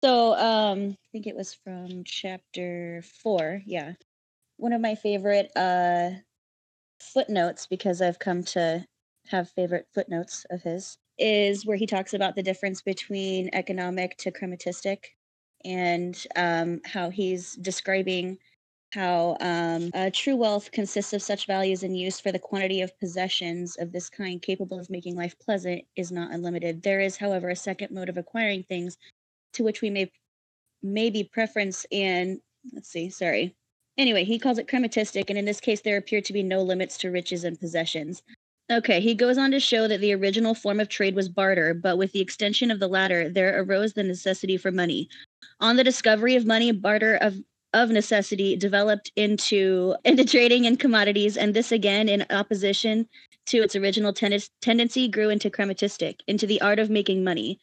So 0.03 0.35
um 0.35 0.97
I 1.05 1.07
think 1.13 1.27
it 1.27 1.37
was 1.37 1.55
from 1.55 2.05
chapter 2.05 3.03
4, 3.23 3.63
yeah. 3.67 3.93
One 4.57 4.73
of 4.73 4.81
my 4.81 4.95
favorite 4.95 5.51
uh 5.57 6.11
footnotes 7.01 7.67
because 7.67 8.01
I've 8.01 8.19
come 8.19 8.43
to 8.45 8.85
have 9.29 9.51
favorite 9.51 9.87
footnotes 9.95 10.47
of 10.51 10.63
his 10.63 10.99
is 11.19 11.67
where 11.67 11.77
he 11.77 11.87
talks 11.87 12.15
about 12.15 12.37
the 12.37 12.43
difference 12.43 12.83
between 12.83 13.51
economic 13.53 14.17
to 14.19 14.31
chrematistic 14.31 15.17
and 15.65 16.27
um, 16.37 16.81
how 16.85 17.11
he's 17.11 17.55
describing 17.57 18.39
how 18.93 19.37
um, 19.41 19.91
uh, 19.95 20.11
true 20.13 20.37
wealth 20.37 20.71
consists 20.71 21.13
of 21.13 21.23
such 21.23 21.47
values 21.47 21.83
and 21.83 21.99
use 21.99 22.21
for 22.21 22.31
the 22.33 22.39
quantity 22.39 22.83
of 22.83 22.99
possessions 23.01 23.77
of 23.77 23.93
this 23.93 24.09
kind 24.09 24.41
capable 24.41 24.79
of 24.79 24.89
making 24.91 25.17
life 25.17 25.35
pleasant 25.39 25.83
is 25.97 26.13
not 26.13 26.33
unlimited. 26.33 26.83
There 26.83 27.01
is, 27.01 27.17
however, 27.17 27.51
a 27.51 27.57
second 27.57 27.91
mode 27.91 28.09
of 28.09 28.17
acquiring 28.17 28.63
things 28.63 28.97
to 29.55 29.65
which 29.65 29.83
we 29.83 29.91
may 29.91 30.11
maybe 30.83 31.25
preference 31.25 31.85
and 31.91 32.41
let's 32.73 32.89
see, 32.89 33.11
sorry. 33.11 33.57
Anyway, 33.99 34.25
he 34.25 34.39
calls 34.39 34.59
it 34.59 34.69
chrematistic, 34.69 35.31
and 35.31 35.39
in 35.39 35.45
this 35.45 35.61
case, 35.61 35.81
there 35.81 35.97
appear 35.97 36.21
to 36.21 36.33
be 36.33 36.43
no 36.43 36.63
limits 36.63 36.99
to 36.99 37.11
riches 37.11 37.45
and 37.45 37.59
possessions. 37.59 38.23
Okay, 38.71 39.01
he 39.01 39.15
goes 39.15 39.39
on 39.39 39.53
to 39.53 39.61
show 39.61 39.87
that 39.87 40.01
the 40.01 40.13
original 40.13 40.55
form 40.55 40.81
of 40.81 40.89
trade 40.89 41.15
was 41.15 41.29
barter, 41.29 41.73
but 41.73 41.97
with 41.97 42.13
the 42.13 42.21
extension 42.21 42.71
of 42.71 42.81
the 42.81 42.89
latter, 42.89 43.29
there 43.29 43.63
arose 43.63 43.93
the 43.93 44.03
necessity 44.03 44.57
for 44.57 44.73
money. 44.73 45.09
On 45.61 45.77
the 45.77 45.85
discovery 45.85 46.35
of 46.37 46.47
money, 46.47 46.73
barter 46.73 47.17
of 47.17 47.37
of 47.73 47.91
necessity 47.91 48.57
developed 48.57 49.13
into 49.17 49.95
into 50.05 50.25
trading 50.25 50.65
in 50.65 50.77
commodities, 50.77 51.37
and 51.37 51.55
this 51.55 51.73
again 51.73 52.09
in 52.09 52.27
opposition 52.31 53.09
to 53.47 53.59
its 53.59 53.77
original 53.77 54.13
ten- 54.13 54.39
tendency 54.61 55.09
grew 55.09 55.31
into 55.31 55.51
chrematistic, 55.51 56.21
into 56.27 56.47
the 56.47 56.61
art 56.61 56.79
of 56.79 56.91
making 56.91 57.23
money 57.23 57.61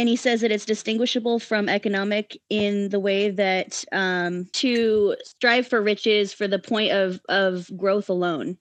and 0.00 0.08
he 0.08 0.16
says 0.16 0.40
that 0.40 0.50
it's 0.50 0.64
distinguishable 0.64 1.38
from 1.38 1.68
economic 1.68 2.40
in 2.48 2.88
the 2.88 2.98
way 2.98 3.28
that 3.28 3.84
um, 3.92 4.46
to 4.54 5.14
strive 5.22 5.68
for 5.68 5.82
riches 5.82 6.32
for 6.32 6.48
the 6.48 6.58
point 6.58 6.90
of 6.90 7.20
of 7.28 7.70
growth 7.76 8.08
alone. 8.08 8.56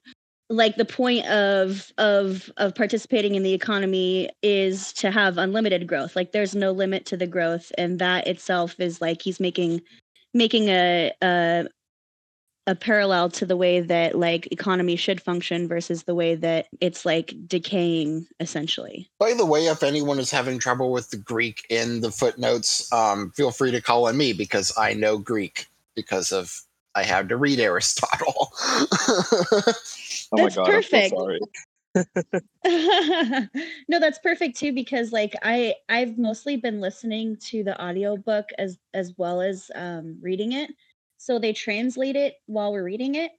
Like 0.49 0.75
the 0.75 0.83
point 0.83 1.25
of 1.27 1.93
of 1.97 2.51
of 2.57 2.75
participating 2.75 3.35
in 3.35 3.43
the 3.43 3.53
economy 3.53 4.29
is 4.43 4.91
to 4.93 5.11
have 5.11 5.37
unlimited 5.37 5.87
growth. 5.87 6.13
Like 6.13 6.33
there's 6.33 6.55
no 6.55 6.73
limit 6.73 7.05
to 7.05 7.15
the 7.15 7.27
growth 7.27 7.71
and 7.77 7.99
that 7.99 8.27
itself 8.27 8.77
is 8.77 8.99
like 8.99 9.21
he's 9.21 9.39
making 9.39 9.79
making 10.33 10.67
a 10.67 11.13
a 11.21 11.67
a 12.67 12.75
parallel 12.75 13.29
to 13.29 13.45
the 13.45 13.57
way 13.57 13.79
that 13.79 14.15
like 14.15 14.47
economy 14.51 14.95
should 14.95 15.21
function 15.21 15.67
versus 15.67 16.03
the 16.03 16.15
way 16.15 16.35
that 16.35 16.67
it's 16.81 17.05
like 17.05 17.33
decaying 17.47 18.27
essentially 18.39 19.09
By 19.19 19.33
the 19.33 19.45
way, 19.45 19.67
if 19.67 19.83
anyone 19.83 20.19
is 20.19 20.31
having 20.31 20.59
trouble 20.59 20.91
with 20.91 21.09
the 21.09 21.17
Greek 21.17 21.65
in 21.69 22.01
the 22.01 22.11
footnotes, 22.11 22.91
um, 22.93 23.31
feel 23.31 23.51
free 23.51 23.71
to 23.71 23.81
call 23.81 24.07
on 24.07 24.17
me 24.17 24.33
because 24.33 24.71
I 24.77 24.93
know 24.93 25.17
Greek 25.17 25.65
because 25.95 26.31
of 26.31 26.55
I 26.95 27.03
had 27.03 27.29
to 27.29 27.37
read 27.37 27.59
Aristotle. 27.59 28.53
Oh 30.31 30.37
my 30.37 30.43
That's 30.43 30.55
god, 30.55 30.75
I'm 30.75 30.83
perfect. 30.83 31.09
so 31.09 31.17
sorry. 31.17 31.39
no 33.87 33.99
that's 33.99 34.19
perfect 34.19 34.57
too 34.57 34.71
because 34.71 35.11
like 35.11 35.33
i 35.41 35.73
i've 35.87 36.17
mostly 36.17 36.55
been 36.55 36.79
listening 36.79 37.35
to 37.37 37.63
the 37.63 37.81
audiobook 37.83 38.49
as 38.59 38.77
as 38.93 39.13
well 39.17 39.41
as 39.41 39.71
um 39.75 40.17
reading 40.21 40.51
it 40.51 40.69
so 41.19 41.39
they 41.39 41.53
translate 41.53 42.17
it 42.17 42.35
while 42.47 42.73
we're 42.73 42.83
reading 42.83 43.15
it. 43.15 43.31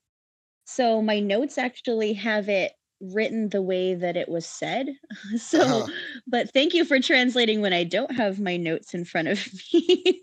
So 0.66 1.02
my 1.02 1.20
notes 1.20 1.58
actually 1.58 2.12
have 2.14 2.48
it 2.48 2.72
written 3.00 3.48
the 3.50 3.62
way 3.62 3.94
that 3.94 4.16
it 4.16 4.28
was 4.28 4.46
said. 4.46 4.88
So 5.38 5.60
Uh-huh. 5.62 5.88
but 6.28 6.52
thank 6.52 6.74
you 6.74 6.84
for 6.84 7.00
translating 7.00 7.62
when 7.62 7.72
i 7.72 7.84
don't 7.84 8.12
have 8.12 8.40
my 8.40 8.56
notes 8.58 8.94
in 8.94 9.04
front 9.06 9.28
of 9.28 9.46
me. 9.74 10.20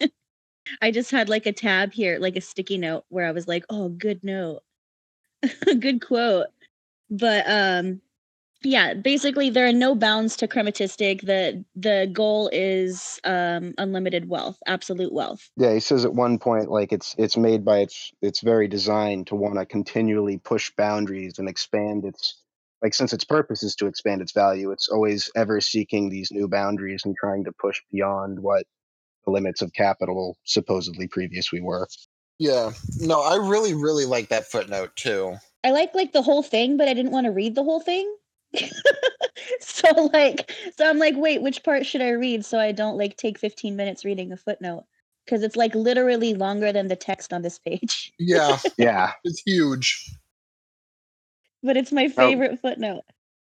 I 0.82 0.92
just 0.92 1.12
had 1.12 1.30
like 1.30 1.46
a 1.46 1.54
tab 1.54 1.94
here 1.94 2.20
like 2.20 2.36
a 2.38 2.42
sticky 2.42 2.78
note 2.78 3.06
where 3.10 3.28
i 3.28 3.32
was 3.34 3.48
like 3.48 3.66
oh 3.70 3.90
good 3.90 4.24
note. 4.24 4.62
Good 5.80 6.02
quote. 6.06 6.48
But 7.10 7.46
um 7.50 8.02
yeah 8.64 8.94
basically 8.94 9.50
there 9.50 9.68
are 9.68 9.74
no 9.74 9.96
bounds 9.96 10.36
to 10.36 10.48
chrematistic 10.48 11.22
the 11.22 11.64
the 11.76 12.10
goal 12.12 12.50
is 12.52 13.20
um 13.24 13.74
unlimited 13.78 14.28
wealth 14.28 14.58
absolute 14.66 15.14
wealth 15.14 15.50
Yeah, 15.58 15.74
he 15.74 15.80
says 15.80 16.06
at 16.06 16.14
one 16.14 16.40
point 16.40 16.70
like 16.70 16.92
it's 16.92 17.16
it's 17.18 17.38
made 17.38 17.64
by 17.64 17.80
its 17.80 18.12
its 18.22 18.42
very 18.42 18.68
design 18.68 19.26
to 19.26 19.36
want 19.36 19.56
to 19.56 19.66
continually 19.66 20.38
push 20.38 20.72
boundaries 20.76 21.40
and 21.40 21.48
expand 21.48 22.06
its 22.06 22.42
like 22.82 22.94
since 22.94 23.14
its 23.14 23.24
purpose 23.24 23.64
is 23.64 23.76
to 23.76 23.88
expand 23.88 24.22
its 24.22 24.34
value, 24.34 24.70
it's 24.72 24.88
always 24.88 25.32
ever 25.36 25.60
seeking 25.60 26.10
these 26.10 26.32
new 26.32 26.48
boundaries 26.48 27.02
and 27.06 27.16
trying 27.16 27.44
to 27.46 27.52
push 27.52 27.82
beyond 27.92 28.40
what 28.40 28.66
the 29.26 29.32
limits 29.32 29.62
of 29.64 29.74
capital 29.74 30.38
supposedly 30.44 31.08
previously 31.08 31.60
were. 31.60 31.88
yeah, 32.40 32.72
no, 33.00 33.22
I 33.22 33.36
really, 33.38 33.74
really 33.74 34.06
like 34.06 34.30
that 34.30 34.46
footnote 34.46 34.96
too. 34.96 35.36
i 35.64 35.72
like 35.72 35.94
like 35.96 36.12
the 36.14 36.22
whole 36.22 36.44
thing 36.44 36.78
but 36.78 36.88
i 36.88 36.94
didn't 36.94 37.12
want 37.12 37.26
to 37.26 37.32
read 37.32 37.56
the 37.56 37.64
whole 37.64 37.80
thing 37.82 38.16
so 39.60 40.10
like 40.14 40.52
so 40.78 40.90
i'm 40.90 40.98
like 40.98 41.16
wait 41.18 41.42
which 41.42 41.64
part 41.64 41.86
should 41.86 42.02
i 42.02 42.10
read 42.10 42.46
so 42.46 42.58
i 42.60 42.72
don't 42.72 42.98
like 42.98 43.18
take 43.18 43.38
15 43.38 43.76
minutes 43.76 44.06
reading 44.06 44.32
a 44.32 44.38
footnote 44.38 44.86
because 45.26 45.44
it's 45.44 45.56
like 45.56 45.76
literally 45.76 46.34
longer 46.34 46.72
than 46.72 46.88
the 46.88 46.96
text 46.96 47.34
on 47.34 47.42
this 47.42 47.60
page 47.60 48.12
Yeah, 48.18 48.58
Yeah. 48.78 49.14
it's 49.24 49.42
huge. 49.46 50.10
but 51.62 51.78
it's 51.78 51.92
my 51.92 52.08
favorite 52.08 52.60
footnote 52.62 53.04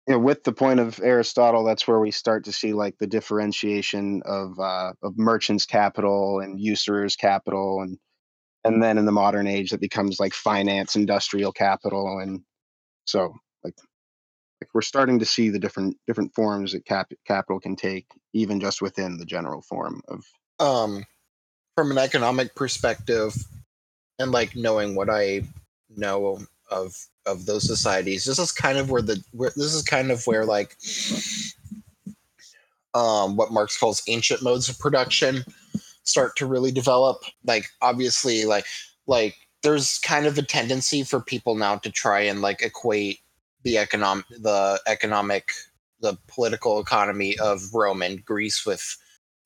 you 0.09 0.14
know, 0.14 0.21
with 0.21 0.42
the 0.42 0.52
point 0.52 0.80
of 0.80 0.99
Aristotle, 1.02 1.64
that's 1.64 1.87
where 1.87 2.00
we 2.00 2.11
start 2.11 2.42
to 2.47 2.52
see 2.52 2.73
like 2.73 2.97
the 2.97 3.07
differentiation 3.07 4.23
of 4.25 4.59
uh, 4.59 4.95
of 5.02 5.18
merchants' 5.18 5.66
capital 5.66 6.40
and 6.40 6.59
usurers' 6.59 7.14
capital, 7.14 7.83
and 7.83 7.99
and 8.64 8.83
then 8.83 8.97
in 8.97 9.04
the 9.04 9.12
modern 9.12 9.47
age, 9.47 9.71
that 9.71 9.83
becomes 9.83 10.18
like 10.18 10.33
finance, 10.33 10.97
industrial 10.97 11.52
capital, 11.52 12.21
and 12.21 12.40
so 13.04 13.35
like 13.62 13.75
like 14.60 14.70
we're 14.74 14.82
starting 14.82 15.18
to 15.18 15.24
see 15.24 15.50
the 15.50 15.58
different 15.58 15.96
different 16.06 16.34
forms 16.34 16.72
that 16.72 16.84
cap, 16.84 17.12
capital 17.26 17.60
can 17.60 17.76
take, 17.76 18.06
even 18.32 18.60
just 18.60 18.82
within 18.82 19.18
the 19.18 19.24
general 19.24 19.62
form 19.62 20.02
of. 20.08 20.24
Um, 20.58 21.04
from 21.76 21.92
an 21.92 21.98
economic 21.98 22.54
perspective, 22.56 23.34
and 24.18 24.32
like 24.32 24.56
knowing 24.56 24.94
what 24.94 25.08
I 25.10 25.42
know 25.96 26.40
of 26.70 26.96
of 27.26 27.46
those 27.46 27.66
societies, 27.66 28.24
this 28.24 28.38
is 28.38 28.52
kind 28.52 28.78
of 28.78 28.90
where 28.90 29.02
the 29.02 29.22
where 29.32 29.52
this 29.54 29.74
is 29.74 29.82
kind 29.82 30.10
of 30.10 30.26
where 30.26 30.44
like 30.44 30.76
um 32.94 33.36
what 33.36 33.52
Marx 33.52 33.78
calls 33.78 34.02
ancient 34.08 34.42
modes 34.42 34.68
of 34.68 34.78
production 34.78 35.44
start 36.02 36.34
to 36.36 36.46
really 36.46 36.72
develop. 36.72 37.22
Like 37.44 37.66
obviously, 37.80 38.44
like 38.44 38.66
like 39.06 39.36
there's 39.62 39.98
kind 39.98 40.26
of 40.26 40.36
a 40.36 40.42
tendency 40.42 41.04
for 41.04 41.20
people 41.20 41.54
now 41.54 41.76
to 41.76 41.90
try 41.90 42.20
and 42.20 42.40
like 42.40 42.62
equate 42.62 43.20
the 43.68 43.76
economic 43.76 44.25
the 44.30 44.80
economic 44.87 45.52
the 46.00 46.16
political 46.26 46.80
economy 46.80 47.38
of 47.38 47.75
Rome 47.75 48.00
and 48.00 48.25
Greece 48.25 48.64
with 48.64 48.96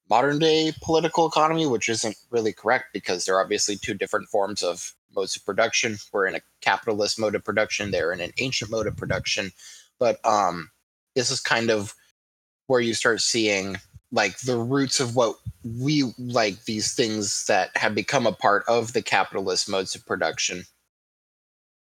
modern 0.09 0.39
day 0.39 0.73
political 0.81 1.27
economy, 1.27 1.67
which 1.67 1.89
isn't 1.89 2.15
really 2.31 2.53
correct 2.53 2.87
because 2.93 3.25
they're 3.25 3.41
obviously 3.41 3.77
two 3.77 3.95
different 3.95 4.29
forms 4.29 4.63
of 4.63 4.95
modes 5.17 5.35
of 5.35 5.45
production. 5.45 5.97
We're 6.13 6.27
in 6.27 6.37
a 6.37 6.41
capitalist 6.61 7.19
mode 7.19 7.35
of 7.35 7.43
production, 7.43 7.91
they're 7.91 8.13
in 8.13 8.21
an 8.21 8.31
ancient 8.39 8.71
mode 8.71 8.87
of 8.87 8.97
production. 8.97 9.51
But 9.99 10.25
um 10.25 10.71
this 11.17 11.29
is 11.31 11.41
kind 11.41 11.69
of 11.69 11.95
where 12.69 12.81
you 12.81 12.95
start 12.95 13.21
seeing 13.21 13.77
like 14.13 14.39
the 14.41 14.57
roots 14.57 15.01
of 15.01 15.17
what 15.17 15.35
we 15.65 16.13
like 16.17 16.65
these 16.65 16.95
things 16.95 17.47
that 17.47 17.77
have 17.77 17.97
become 17.97 18.27
a 18.29 18.33
part 18.33 18.63
of 18.69 18.93
the 18.93 19.03
capitalist 19.03 19.69
modes 19.69 19.97
of 19.97 20.07
production 20.07 20.63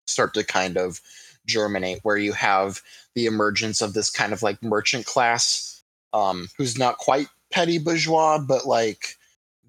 start 0.07 0.33
to 0.33 0.43
kind 0.43 0.75
of 0.77 1.01
germinate 1.47 1.99
where 2.03 2.17
you 2.17 2.33
have 2.33 2.81
the 3.15 3.25
emergence 3.25 3.81
of 3.81 3.93
this 3.93 4.09
kind 4.09 4.33
of 4.33 4.41
like 4.43 4.61
merchant 4.63 5.05
class 5.05 5.83
um 6.13 6.47
who's 6.57 6.77
not 6.77 6.97
quite 6.97 7.27
petty 7.51 7.77
bourgeois 7.77 8.37
but 8.39 8.65
like 8.65 9.17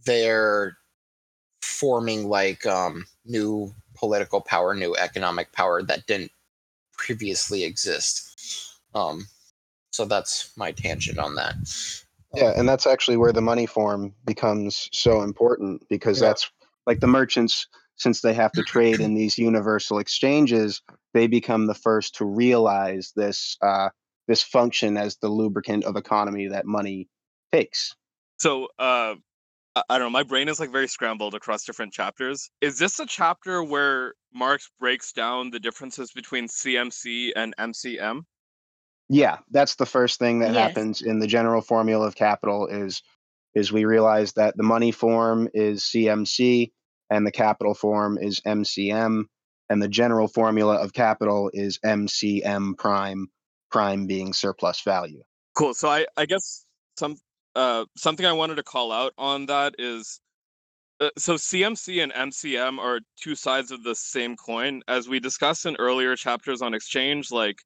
they're 0.04 0.76
forming 1.62 2.28
like 2.28 2.66
um 2.66 3.04
new 3.24 3.72
political 3.94 4.40
power 4.40 4.74
new 4.74 4.94
economic 4.96 5.52
power 5.52 5.82
that 5.82 6.06
didn't 6.06 6.30
previously 6.96 7.64
exist 7.64 8.78
um 8.94 9.26
so 9.90 10.04
that's 10.04 10.56
my 10.56 10.72
tangent 10.72 11.18
on 11.18 11.34
that 11.34 11.54
Yeah, 12.34 12.52
and 12.56 12.68
that's 12.68 12.86
actually 12.86 13.16
where 13.18 13.32
the 13.32 13.42
money 13.42 13.66
form 13.66 14.14
becomes 14.24 14.88
so 14.92 15.22
important 15.22 15.86
because 15.88 16.20
Yeah. 16.20 16.28
that's 16.28 16.50
like 16.86 17.00
the 17.00 17.06
merchants, 17.06 17.66
since 17.96 18.20
they 18.20 18.34
have 18.34 18.52
to 18.52 18.62
trade 18.62 19.00
in 19.00 19.14
these 19.14 19.38
universal 19.38 19.98
exchanges, 19.98 20.82
they 21.14 21.26
become 21.26 21.66
the 21.66 21.74
first 21.74 22.14
to 22.16 22.24
realize 22.24 23.12
this 23.14 23.56
uh, 23.62 23.90
this 24.28 24.42
function 24.42 24.96
as 24.96 25.16
the 25.16 25.28
lubricant 25.28 25.84
of 25.84 25.96
economy 25.96 26.48
that 26.48 26.66
money 26.66 27.08
takes. 27.52 27.94
So, 28.38 28.68
uh, 28.78 29.16
I, 29.76 29.82
I 29.88 29.98
don't 29.98 30.06
know. 30.06 30.10
My 30.10 30.22
brain 30.22 30.48
is 30.48 30.60
like 30.60 30.70
very 30.70 30.88
scrambled 30.88 31.34
across 31.34 31.64
different 31.64 31.92
chapters. 31.92 32.50
Is 32.60 32.78
this 32.78 32.98
a 32.98 33.06
chapter 33.06 33.62
where 33.62 34.14
Marx 34.32 34.70
breaks 34.80 35.12
down 35.12 35.50
the 35.50 35.60
differences 35.60 36.12
between 36.12 36.48
CMC 36.48 37.32
and 37.36 37.54
MCM? 37.58 38.22
Yeah, 39.08 39.38
that's 39.50 39.74
the 39.74 39.86
first 39.86 40.18
thing 40.18 40.40
that 40.40 40.54
Yes. 40.54 40.74
happens 40.74 41.02
in 41.02 41.18
the 41.18 41.26
general 41.26 41.60
formula 41.60 42.06
of 42.06 42.14
capital 42.14 42.66
is 42.66 43.02
is 43.54 43.70
we 43.70 43.84
realize 43.84 44.32
that 44.32 44.56
the 44.56 44.62
money 44.62 44.92
form 44.92 45.48
is 45.52 45.82
CMC 45.82 46.72
and 47.12 47.26
the 47.26 47.30
capital 47.30 47.74
form 47.74 48.16
is 48.16 48.40
MCM 48.40 49.24
and 49.68 49.82
the 49.82 49.88
general 49.88 50.28
formula 50.28 50.76
of 50.76 50.94
capital 50.94 51.50
is 51.52 51.78
MCM 51.84 52.76
prime 52.78 53.28
prime 53.70 54.06
being 54.06 54.32
surplus 54.32 54.80
value. 54.80 55.22
Cool. 55.54 55.74
So 55.74 55.88
I, 55.88 56.06
I 56.16 56.24
guess 56.24 56.64
some 56.96 57.16
uh 57.54 57.84
something 57.96 58.24
I 58.24 58.32
wanted 58.32 58.56
to 58.56 58.62
call 58.62 58.90
out 58.92 59.12
on 59.18 59.46
that 59.46 59.74
is 59.78 60.20
uh, 61.00 61.10
so 61.18 61.34
CMC 61.34 62.02
and 62.02 62.12
MCM 62.12 62.78
are 62.78 63.00
two 63.20 63.34
sides 63.34 63.70
of 63.70 63.82
the 63.82 63.94
same 63.94 64.34
coin. 64.34 64.80
As 64.88 65.06
we 65.06 65.20
discussed 65.20 65.66
in 65.66 65.76
earlier 65.78 66.16
chapters 66.16 66.62
on 66.62 66.72
exchange, 66.72 67.30
like 67.30 67.58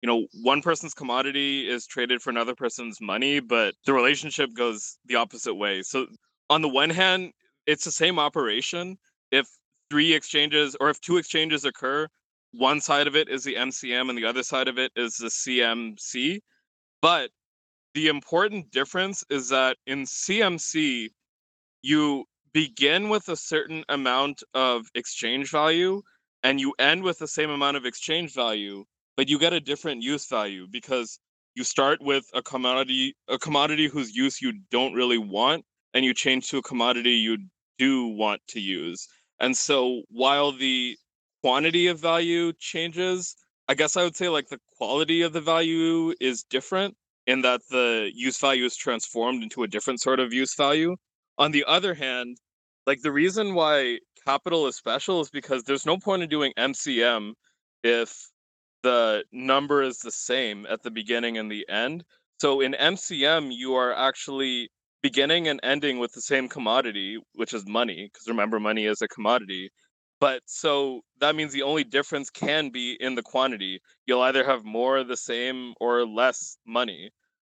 you 0.00 0.06
know, 0.06 0.26
one 0.42 0.62
person's 0.62 0.94
commodity 0.94 1.68
is 1.68 1.86
traded 1.86 2.22
for 2.22 2.30
another 2.30 2.54
person's 2.54 3.00
money, 3.00 3.40
but 3.40 3.74
the 3.84 3.92
relationship 3.92 4.50
goes 4.54 4.98
the 5.06 5.16
opposite 5.16 5.54
way. 5.54 5.82
So 5.82 6.06
on 6.50 6.62
the 6.62 6.68
one 6.68 6.90
hand, 6.90 7.32
it's 7.66 7.84
the 7.84 7.92
same 7.92 8.18
operation. 8.18 8.98
If 9.30 9.46
three 9.90 10.12
exchanges 10.14 10.76
or 10.80 10.90
if 10.90 11.00
two 11.00 11.16
exchanges 11.16 11.64
occur, 11.64 12.08
one 12.52 12.80
side 12.80 13.06
of 13.06 13.16
it 13.16 13.28
is 13.28 13.44
the 13.44 13.54
MCM 13.54 14.08
and 14.08 14.18
the 14.18 14.26
other 14.26 14.42
side 14.42 14.68
of 14.68 14.78
it 14.78 14.92
is 14.96 15.16
the 15.16 15.28
CMC. 15.28 16.40
But 17.00 17.30
the 17.94 18.08
important 18.08 18.70
difference 18.70 19.24
is 19.30 19.48
that 19.50 19.76
in 19.86 20.02
CMC, 20.02 21.08
you 21.82 22.24
begin 22.52 23.08
with 23.08 23.28
a 23.28 23.36
certain 23.36 23.84
amount 23.88 24.42
of 24.54 24.86
exchange 24.94 25.50
value 25.50 26.02
and 26.42 26.60
you 26.60 26.74
end 26.78 27.02
with 27.02 27.18
the 27.18 27.28
same 27.28 27.50
amount 27.50 27.76
of 27.76 27.86
exchange 27.86 28.34
value, 28.34 28.84
but 29.16 29.28
you 29.28 29.38
get 29.38 29.52
a 29.52 29.60
different 29.60 30.02
use 30.02 30.26
value 30.26 30.66
because 30.70 31.18
you 31.54 31.64
start 31.64 32.00
with 32.02 32.24
a 32.34 32.42
commodity 32.42 33.14
a 33.28 33.38
commodity 33.38 33.86
whose 33.86 34.14
use 34.14 34.40
you 34.40 34.52
don't 34.70 34.94
really 34.94 35.18
want 35.18 35.64
and 35.94 36.04
you 36.04 36.14
change 36.14 36.48
to 36.50 36.58
a 36.58 36.62
commodity 36.62 37.12
you 37.12 37.38
do 37.78 38.06
want 38.06 38.40
to 38.48 38.60
use. 38.60 39.08
And 39.40 39.56
so 39.56 40.02
while 40.08 40.52
the 40.52 40.96
quantity 41.42 41.88
of 41.88 41.98
value 41.98 42.52
changes, 42.58 43.34
I 43.68 43.74
guess 43.74 43.96
I 43.96 44.04
would 44.04 44.16
say 44.16 44.28
like 44.28 44.48
the 44.48 44.60
quality 44.76 45.22
of 45.22 45.32
the 45.32 45.40
value 45.40 46.14
is 46.20 46.44
different 46.44 46.94
in 47.26 47.42
that 47.42 47.60
the 47.70 48.10
use 48.14 48.38
value 48.38 48.64
is 48.64 48.76
transformed 48.76 49.42
into 49.42 49.62
a 49.62 49.68
different 49.68 50.00
sort 50.00 50.20
of 50.20 50.32
use 50.32 50.54
value. 50.54 50.96
On 51.38 51.50
the 51.50 51.64
other 51.66 51.94
hand, 51.94 52.38
like 52.86 53.02
the 53.02 53.12
reason 53.12 53.54
why 53.54 53.98
capital 54.24 54.66
is 54.66 54.76
special 54.76 55.20
is 55.20 55.30
because 55.30 55.62
there's 55.64 55.86
no 55.86 55.98
point 55.98 56.22
in 56.22 56.28
doing 56.28 56.52
MCM 56.58 57.32
if 57.82 58.14
the 58.82 59.24
number 59.32 59.82
is 59.82 59.98
the 59.98 60.10
same 60.10 60.66
at 60.68 60.82
the 60.82 60.90
beginning 60.90 61.38
and 61.38 61.50
the 61.50 61.68
end. 61.68 62.04
So 62.40 62.60
in 62.60 62.72
MCM, 62.72 63.52
you 63.52 63.74
are 63.74 63.92
actually 63.94 64.68
beginning 65.02 65.48
and 65.48 65.60
ending 65.62 65.98
with 65.98 66.12
the 66.12 66.22
same 66.22 66.48
commodity, 66.48 67.18
which 67.34 67.54
is 67.54 67.66
money, 67.66 68.08
because 68.12 68.28
remember, 68.28 68.60
money 68.60 68.86
is 68.86 69.02
a 69.02 69.08
commodity. 69.08 69.70
But 70.20 70.42
so 70.46 71.00
that 71.20 71.34
means 71.34 71.52
the 71.52 71.62
only 71.62 71.84
difference 71.84 72.30
can 72.30 72.70
be 72.70 72.96
in 73.00 73.16
the 73.16 73.22
quantity. 73.22 73.80
You'll 74.06 74.22
either 74.22 74.44
have 74.44 74.64
more, 74.64 74.98
of 74.98 75.08
the 75.08 75.16
same, 75.16 75.74
or 75.80 76.06
less 76.06 76.56
money. 76.64 77.10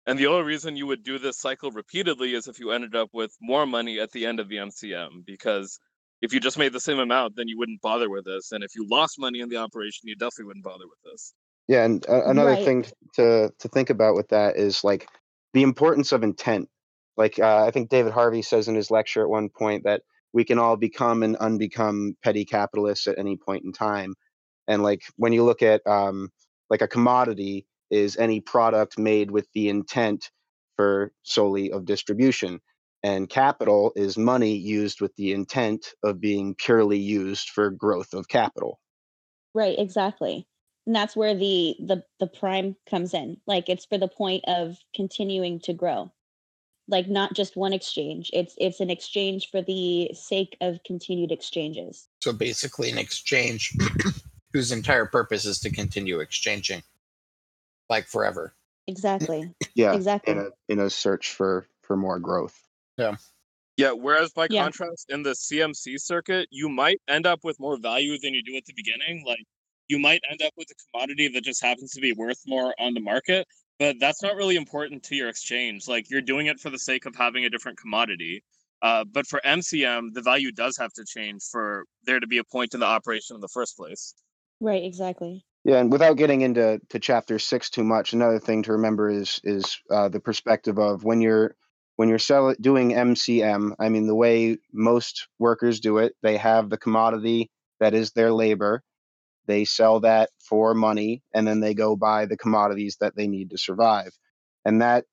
And 0.06 0.18
the 0.18 0.26
only 0.26 0.44
reason 0.44 0.76
you 0.76 0.86
would 0.86 1.02
do 1.02 1.18
this 1.18 1.38
cycle 1.38 1.70
repeatedly 1.70 2.34
is 2.34 2.46
if 2.46 2.58
you 2.60 2.70
ended 2.70 2.94
up 2.94 3.08
with 3.12 3.34
more 3.40 3.66
money 3.66 4.00
at 4.00 4.10
the 4.12 4.26
end 4.26 4.40
of 4.40 4.48
the 4.48 4.56
MCM, 4.56 5.24
because 5.26 5.78
if 6.20 6.32
you 6.32 6.40
just 6.40 6.58
made 6.58 6.72
the 6.72 6.80
same 6.80 6.98
amount, 6.98 7.36
then 7.36 7.48
you 7.48 7.58
wouldn't 7.58 7.80
bother 7.80 8.10
with 8.10 8.24
this. 8.24 8.52
And 8.52 8.62
if 8.64 8.74
you 8.74 8.86
lost 8.88 9.18
money 9.18 9.40
in 9.40 9.48
the 9.48 9.56
operation, 9.56 10.08
you 10.08 10.16
definitely 10.16 10.46
wouldn't 10.46 10.64
bother 10.64 10.86
with 10.86 10.98
this. 11.10 11.34
Yeah, 11.68 11.84
and 11.84 12.04
uh, 12.08 12.22
another 12.26 12.52
Right. 12.52 12.64
thing 12.64 12.86
to 13.14 13.52
to 13.58 13.68
think 13.68 13.90
about 13.90 14.14
with 14.14 14.28
that 14.28 14.56
is 14.56 14.82
like 14.82 15.08
the 15.54 15.62
importance 15.62 16.12
of 16.12 16.22
intent. 16.22 16.68
Like 17.18 17.38
uh, 17.38 17.64
I 17.66 17.72
think 17.72 17.90
David 17.90 18.12
Harvey 18.12 18.42
says 18.42 18.68
in 18.68 18.76
his 18.76 18.90
lecture 18.90 19.22
at 19.22 19.28
one 19.28 19.50
point 19.50 19.84
that 19.84 20.02
we 20.32 20.44
can 20.44 20.58
all 20.58 20.76
become 20.76 21.22
and 21.24 21.36
unbecome 21.36 22.12
petty 22.22 22.44
capitalists 22.44 23.08
at 23.08 23.18
any 23.18 23.36
point 23.36 23.64
in 23.64 23.72
time. 23.72 24.14
And 24.68 24.82
like 24.82 25.02
when 25.16 25.32
you 25.32 25.44
look 25.44 25.62
at 25.62 25.84
um, 25.86 26.30
like 26.70 26.80
a 26.80 26.88
commodity 26.88 27.66
is 27.90 28.16
any 28.16 28.40
product 28.40 28.98
made 28.98 29.30
with 29.30 29.48
the 29.52 29.68
intent 29.68 30.30
for 30.76 31.12
solely 31.24 31.72
of 31.72 31.84
distribution. 31.84 32.60
And 33.02 33.28
capital 33.28 33.92
is 33.96 34.16
money 34.16 34.56
used 34.56 35.00
with 35.00 35.14
the 35.16 35.32
intent 35.32 35.88
of 36.04 36.20
being 36.20 36.54
purely 36.54 36.98
used 36.98 37.48
for 37.48 37.70
growth 37.70 38.12
of 38.12 38.28
capital. 38.28 38.78
Right, 39.54 39.78
exactly. 39.78 40.46
And 40.86 40.94
that's 40.94 41.16
where 41.16 41.34
the 41.34 41.76
the 41.80 42.02
the 42.20 42.26
prime 42.26 42.76
comes 42.88 43.12
in. 43.12 43.38
Like 43.46 43.68
it's 43.68 43.86
for 43.86 43.98
the 43.98 44.08
point 44.08 44.44
of 44.46 44.78
continuing 44.94 45.60
to 45.60 45.72
grow. 45.72 46.12
Like 46.90 47.06
not 47.08 47.34
just 47.34 47.54
one 47.56 47.72
exchange. 47.74 48.30
It's 48.32 48.54
it's 48.58 48.80
an 48.80 48.88
exchange 48.90 49.50
for 49.50 49.60
the 49.60 50.10
sake 50.14 50.56
of 50.62 50.82
continued 50.84 51.30
exchanges. 51.30 52.08
So 52.22 52.32
basically, 52.32 52.90
an 52.90 52.96
exchange 52.98 53.76
whose 54.54 54.72
entire 54.72 55.04
purpose 55.04 55.44
is 55.44 55.60
to 55.60 55.70
continue 55.70 56.20
exchanging, 56.20 56.82
like 57.90 58.06
forever. 58.06 58.54
Exactly. 58.86 59.52
Yeah, 59.74 59.94
Exactly. 59.94 60.32
in 60.32 60.38
a 60.38 60.48
in 60.70 60.78
a 60.80 60.88
search 60.88 61.32
for 61.32 61.68
for 61.82 61.94
more 61.96 62.18
growth. 62.18 62.58
Yeah, 62.96 63.16
Yeah. 63.76 63.92
whereas 63.92 64.32
by 64.32 64.46
Yeah. 64.48 64.62
contrast, 64.62 65.10
in 65.10 65.22
the 65.22 65.34
CMC 65.34 65.98
circuit, 65.98 66.48
you 66.50 66.70
might 66.70 67.00
end 67.06 67.26
up 67.26 67.44
with 67.44 67.60
more 67.60 67.76
value 67.78 68.18
than 68.18 68.32
you 68.32 68.42
do 68.42 68.56
at 68.56 68.64
the 68.64 68.72
beginning. 68.74 69.24
Like 69.26 69.44
you 69.88 69.98
might 69.98 70.22
end 70.30 70.40
up 70.40 70.52
with 70.56 70.68
a 70.70 70.74
commodity 70.90 71.28
that 71.28 71.44
just 71.44 71.62
happens 71.62 71.92
to 71.92 72.00
be 72.00 72.14
worth 72.14 72.40
more 72.46 72.74
on 72.78 72.94
the 72.94 73.00
market, 73.00 73.46
but 73.78 73.96
that's 74.00 74.22
not 74.22 74.36
really 74.36 74.56
important 74.56 75.02
to 75.04 75.16
your 75.16 75.28
exchange. 75.28 75.88
Like 75.88 76.10
you're 76.10 76.20
doing 76.20 76.46
it 76.46 76.60
for 76.60 76.70
the 76.70 76.78
sake 76.78 77.06
of 77.06 77.14
having 77.14 77.44
a 77.44 77.50
different 77.50 77.78
commodity. 77.78 78.42
Uh, 78.80 79.04
but 79.04 79.26
for 79.26 79.40
MCM, 79.44 80.12
the 80.12 80.22
value 80.22 80.52
does 80.52 80.76
have 80.76 80.92
to 80.92 81.04
change 81.04 81.42
for 81.50 81.84
there 82.04 82.20
to 82.20 82.26
be 82.26 82.38
a 82.38 82.44
point 82.44 82.74
in 82.74 82.80
the 82.80 82.86
operation 82.86 83.34
in 83.34 83.40
the 83.40 83.48
first 83.48 83.76
place. 83.76 84.14
Right, 84.60 84.84
exactly. 84.84 85.44
Yeah, 85.64 85.78
and 85.78 85.92
without 85.92 86.16
getting 86.16 86.40
into 86.42 86.80
to 86.90 86.98
chapter 86.98 87.38
six 87.38 87.70
too 87.70 87.84
much, 87.84 88.12
another 88.12 88.38
thing 88.38 88.62
to 88.64 88.72
remember 88.72 89.10
is 89.10 89.40
is 89.44 89.78
uh, 89.90 90.08
the 90.08 90.20
perspective 90.20 90.78
of 90.78 91.04
when 91.04 91.20
you're 91.20 91.56
when 91.96 92.08
you're 92.08 92.18
sell, 92.20 92.54
doing 92.60 92.92
MCM. 92.92 93.74
I 93.78 93.88
mean, 93.88 94.06
the 94.06 94.14
way 94.14 94.58
most 94.72 95.26
workers 95.38 95.80
do 95.80 95.98
it, 95.98 96.14
they 96.22 96.36
have 96.36 96.70
the 96.70 96.78
commodity 96.78 97.50
that 97.80 97.92
is 97.92 98.12
their 98.12 98.32
labor. 98.32 98.82
They 99.48 99.64
sell 99.64 100.00
that 100.00 100.30
for 100.38 100.74
money, 100.74 101.22
and 101.34 101.48
then 101.48 101.60
they 101.60 101.74
go 101.74 101.96
buy 101.96 102.26
the 102.26 102.36
commodities 102.36 102.98
that 103.00 103.16
they 103.16 103.26
need 103.26 103.50
to 103.50 103.58
survive, 103.58 104.12
and 104.64 104.80
that 104.82 105.04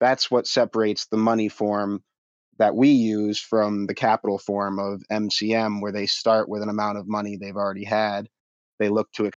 that's 0.00 0.30
what 0.30 0.46
separates 0.46 1.06
the 1.06 1.16
money 1.16 1.48
form 1.48 2.04
that 2.58 2.76
we 2.76 2.90
use 2.90 3.40
from 3.40 3.86
the 3.86 3.94
capital 3.94 4.38
form 4.38 4.78
of 4.78 5.02
MCM, 5.10 5.80
where 5.80 5.92
they 5.92 6.06
start 6.06 6.48
with 6.48 6.62
an 6.62 6.68
amount 6.68 6.98
of 6.98 7.08
money 7.08 7.36
they've 7.36 7.56
already 7.56 7.84
had. 7.84 8.28
They 8.78 8.88
look 8.88 9.10
to 9.12 9.30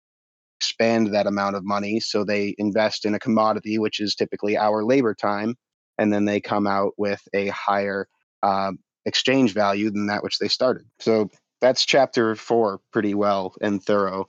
expand 0.60 1.14
that 1.14 1.26
amount 1.26 1.56
of 1.56 1.64
money. 1.64 1.98
So 1.98 2.24
they 2.24 2.54
invest 2.58 3.04
in 3.04 3.14
a 3.14 3.18
commodity, 3.18 3.78
which 3.78 4.00
is 4.00 4.14
typically 4.14 4.56
our 4.56 4.84
labor 4.84 5.14
time, 5.14 5.56
and 5.98 6.12
then 6.12 6.24
they 6.24 6.40
come 6.40 6.66
out 6.66 6.92
with 6.96 7.20
a 7.32 7.48
higher 7.48 8.06
uh, 8.42 8.72
exchange 9.04 9.54
value 9.54 9.90
than 9.90 10.06
that 10.06 10.22
which 10.22 10.38
they 10.38 10.48
started. 10.48 10.84
So 11.00 11.30
that's 11.60 11.86
chapter 11.86 12.34
four 12.34 12.80
pretty 12.92 13.14
well 13.14 13.54
and 13.60 13.82
thorough. 13.82 14.28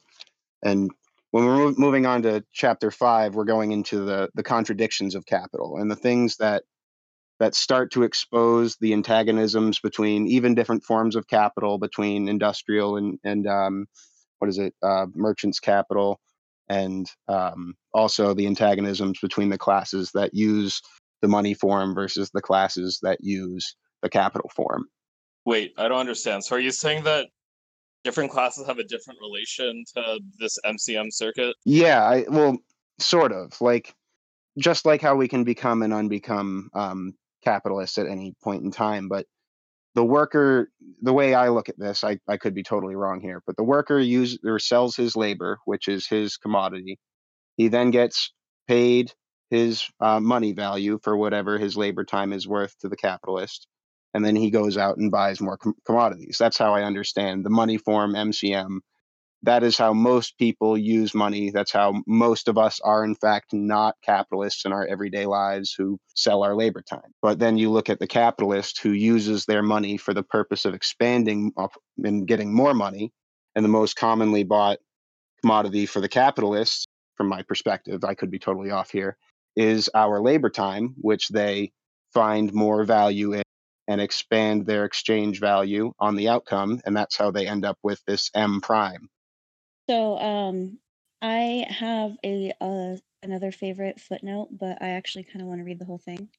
And 0.63 0.91
when 1.31 1.45
we're 1.45 1.73
moving 1.73 2.05
on 2.05 2.21
to 2.23 2.43
chapter 2.53 2.91
five, 2.91 3.35
we're 3.35 3.43
going 3.43 3.71
into 3.71 4.05
the 4.05 4.29
the 4.33 4.43
contradictions 4.43 5.15
of 5.15 5.25
capital 5.25 5.77
and 5.77 5.89
the 5.89 5.95
things 5.95 6.37
that 6.37 6.63
that 7.39 7.55
start 7.55 7.91
to 7.91 8.03
expose 8.03 8.77
the 8.77 8.93
antagonisms 8.93 9.79
between 9.79 10.27
even 10.27 10.55
different 10.55 10.83
forms 10.83 11.15
of 11.15 11.27
capital, 11.27 11.77
between 11.77 12.27
industrial 12.27 12.97
and 12.97 13.19
and 13.23 13.47
um, 13.47 13.85
what 14.39 14.49
is 14.49 14.57
it, 14.57 14.73
uh, 14.83 15.07
merchants 15.13 15.59
capital, 15.59 16.19
and 16.69 17.09
um, 17.27 17.75
also 17.93 18.33
the 18.33 18.47
antagonisms 18.47 19.19
between 19.19 19.49
the 19.49 19.57
classes 19.57 20.11
that 20.13 20.33
use 20.33 20.81
the 21.21 21.27
money 21.27 21.53
form 21.53 21.95
versus 21.95 22.29
the 22.33 22.41
classes 22.41 22.99
that 23.01 23.19
use 23.21 23.75
the 24.01 24.09
capital 24.09 24.49
form. 24.55 24.85
Wait, 25.45 25.73
I 25.77 25.87
don't 25.87 25.99
understand. 25.99 26.43
So 26.43 26.55
are 26.55 26.59
you 26.59 26.71
saying 26.71 27.03
that 27.03 27.27
different 28.03 28.31
classes 28.31 28.67
have 28.67 28.79
a 28.79 28.83
different 28.83 29.19
relation 29.21 29.83
to 29.95 30.19
this 30.39 30.57
MCM 30.65 31.11
circuit? 31.11 31.55
Yeah, 31.65 32.03
I, 32.03 32.25
well, 32.29 32.57
sort 32.99 33.31
of. 33.31 33.59
Like 33.61 33.93
just 34.57 34.85
like 34.85 35.01
how 35.01 35.15
we 35.15 35.27
can 35.27 35.43
become 35.43 35.81
and 35.81 35.93
unbecome 35.93 36.65
um, 36.73 37.13
capitalists 37.43 37.97
at 37.97 38.07
any 38.07 38.35
point 38.43 38.63
in 38.63 38.71
time, 38.71 39.07
but 39.07 39.25
the 39.95 40.03
worker 40.03 40.69
the 41.01 41.13
way 41.13 41.33
i 41.33 41.49
look 41.49 41.69
at 41.69 41.77
this 41.77 42.03
I, 42.03 42.19
I 42.27 42.37
could 42.37 42.53
be 42.53 42.63
totally 42.63 42.95
wrong 42.95 43.21
here 43.21 43.41
but 43.45 43.55
the 43.57 43.63
worker 43.63 43.99
uses 43.99 44.39
or 44.43 44.59
sells 44.59 44.95
his 44.95 45.15
labor 45.15 45.59
which 45.65 45.87
is 45.87 46.07
his 46.07 46.37
commodity 46.37 46.99
he 47.57 47.67
then 47.67 47.91
gets 47.91 48.31
paid 48.67 49.11
his 49.49 49.87
uh, 49.99 50.19
money 50.19 50.53
value 50.53 50.99
for 51.03 51.15
whatever 51.15 51.59
his 51.59 51.77
labor 51.77 52.03
time 52.03 52.33
is 52.33 52.47
worth 52.47 52.77
to 52.79 52.89
the 52.89 52.97
capitalist 52.97 53.67
and 54.13 54.23
then 54.23 54.35
he 54.35 54.49
goes 54.49 54.77
out 54.77 54.97
and 54.97 55.11
buys 55.11 55.41
more 55.41 55.57
com- 55.57 55.75
commodities 55.85 56.37
that's 56.39 56.57
how 56.57 56.73
i 56.73 56.83
understand 56.83 57.45
the 57.45 57.49
money 57.49 57.77
form 57.77 58.13
mcm 58.13 58.79
that 59.43 59.63
is 59.63 59.77
how 59.77 59.93
most 59.93 60.37
people 60.37 60.77
use 60.77 61.13
money. 61.13 61.49
That's 61.51 61.71
how 61.71 62.01
most 62.07 62.47
of 62.47 62.57
us 62.57 62.79
are, 62.79 63.03
in 63.03 63.13
fact, 63.13 63.53
not 63.53 63.95
capitalists 64.01 64.63
in 64.63 64.71
our 64.71 64.87
everyday 64.87 65.25
lives 65.25 65.75
who 65.77 65.99
sell 66.15 66.43
our 66.43 66.55
labor 66.55 66.81
time. 66.81 67.13
But 67.21 67.39
then 67.39 67.57
you 67.57 67.69
look 67.69 67.89
at 67.89 67.99
the 67.99 68.07
capitalist 68.07 68.79
who 68.81 68.91
uses 68.91 69.45
their 69.45 69.61
money 69.61 69.97
for 69.97 70.13
the 70.13 70.23
purpose 70.23 70.63
of 70.63 70.73
expanding 70.73 71.51
and 72.03 72.25
getting 72.25 72.55
more 72.55 72.73
money. 72.73 73.11
And 73.55 73.63
the 73.63 73.69
most 73.69 73.97
commonly 73.97 74.43
bought 74.43 74.79
commodity 75.41 75.85
for 75.85 75.99
the 75.99 76.09
capitalists, 76.09 76.87
from 77.15 77.27
my 77.27 77.43
perspective, 77.43 78.03
I 78.03 78.15
could 78.15 78.31
be 78.31 78.39
totally 78.39 78.71
off 78.71 78.91
here, 78.91 79.17
is 79.55 79.89
our 79.93 80.21
labor 80.21 80.49
time, 80.49 80.95
which 81.01 81.27
they 81.27 81.73
find 82.13 82.51
more 82.53 82.85
value 82.85 83.33
in 83.33 83.43
and 83.87 83.99
expand 84.01 84.65
their 84.65 84.85
exchange 84.85 85.39
value 85.39 85.93
on 85.99 86.15
the 86.15 86.29
outcome. 86.29 86.81
And 86.85 86.95
that's 86.95 87.17
how 87.17 87.31
they 87.31 87.47
end 87.47 87.65
up 87.65 87.77
with 87.83 88.01
this 88.05 88.29
M 88.33 88.61
prime 88.61 89.09
so, 89.89 90.17
um, 90.19 90.79
I 91.21 91.65
have 91.69 92.17
a 92.23 92.53
uh, 92.61 92.97
another 93.21 93.51
favorite 93.51 93.99
footnote, 93.99 94.49
but 94.51 94.81
I 94.81 94.89
actually 94.89 95.23
kind 95.23 95.41
of 95.41 95.47
want 95.47 95.59
to 95.59 95.65
read 95.65 95.79
the 95.79 95.85
whole 95.85 95.97
thing. 95.97 96.29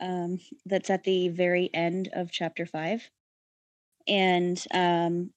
Um, 0.00 0.40
that's 0.66 0.90
at 0.90 1.04
the 1.04 1.28
very 1.28 1.70
end 1.74 2.10
of 2.14 2.30
chapter 2.30 2.66
five, 2.66 3.08
and 4.06 4.62
um, 4.72 5.30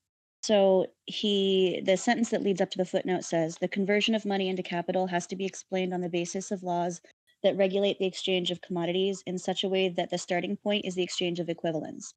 so 0.43 0.87
he 1.05 1.81
the 1.85 1.97
sentence 1.97 2.29
that 2.29 2.43
leads 2.43 2.61
up 2.61 2.71
to 2.71 2.77
the 2.77 2.85
footnote 2.85 3.23
says 3.23 3.57
the 3.59 3.67
conversion 3.67 4.15
of 4.15 4.25
money 4.25 4.49
into 4.49 4.63
capital 4.63 5.07
has 5.07 5.27
to 5.27 5.35
be 5.35 5.45
explained 5.45 5.93
on 5.93 6.01
the 6.01 6.09
basis 6.09 6.51
of 6.51 6.63
laws 6.63 7.01
that 7.43 7.57
regulate 7.57 7.99
the 7.99 8.05
exchange 8.05 8.51
of 8.51 8.61
commodities 8.61 9.23
in 9.25 9.37
such 9.37 9.63
a 9.63 9.69
way 9.69 9.89
that 9.89 10.09
the 10.09 10.17
starting 10.17 10.57
point 10.57 10.85
is 10.85 10.95
the 10.95 11.03
exchange 11.03 11.39
of 11.39 11.49
equivalents. 11.49 12.13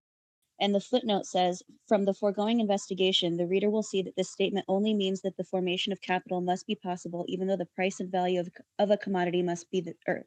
And 0.61 0.75
the 0.75 0.81
footnote 0.81 1.27
says 1.27 1.63
From 1.89 2.05
the 2.05 2.15
foregoing 2.15 2.61
investigation, 2.61 3.37
the 3.37 3.47
reader 3.47 3.71
will 3.71 3.83
see 3.83 4.03
that 4.03 4.17
this 4.17 4.31
statement 4.31 4.67
only 4.69 4.93
means 4.93 5.23
that 5.23 5.37
the 5.37 5.45
formation 5.45 5.93
of 5.93 6.03
capital 6.03 6.41
must 6.41 6.67
be 6.67 6.75
possible, 6.75 7.25
even 7.29 7.47
though 7.47 7.57
the 7.57 7.67
price 7.67 7.99
and 7.99 8.13
value 8.13 8.41
of, 8.41 8.51
of 8.79 8.91
a 8.91 8.99
commodity 8.99 9.43
must 9.43 9.71
be 9.71 9.81
the, 9.81 9.95
or 10.07 10.27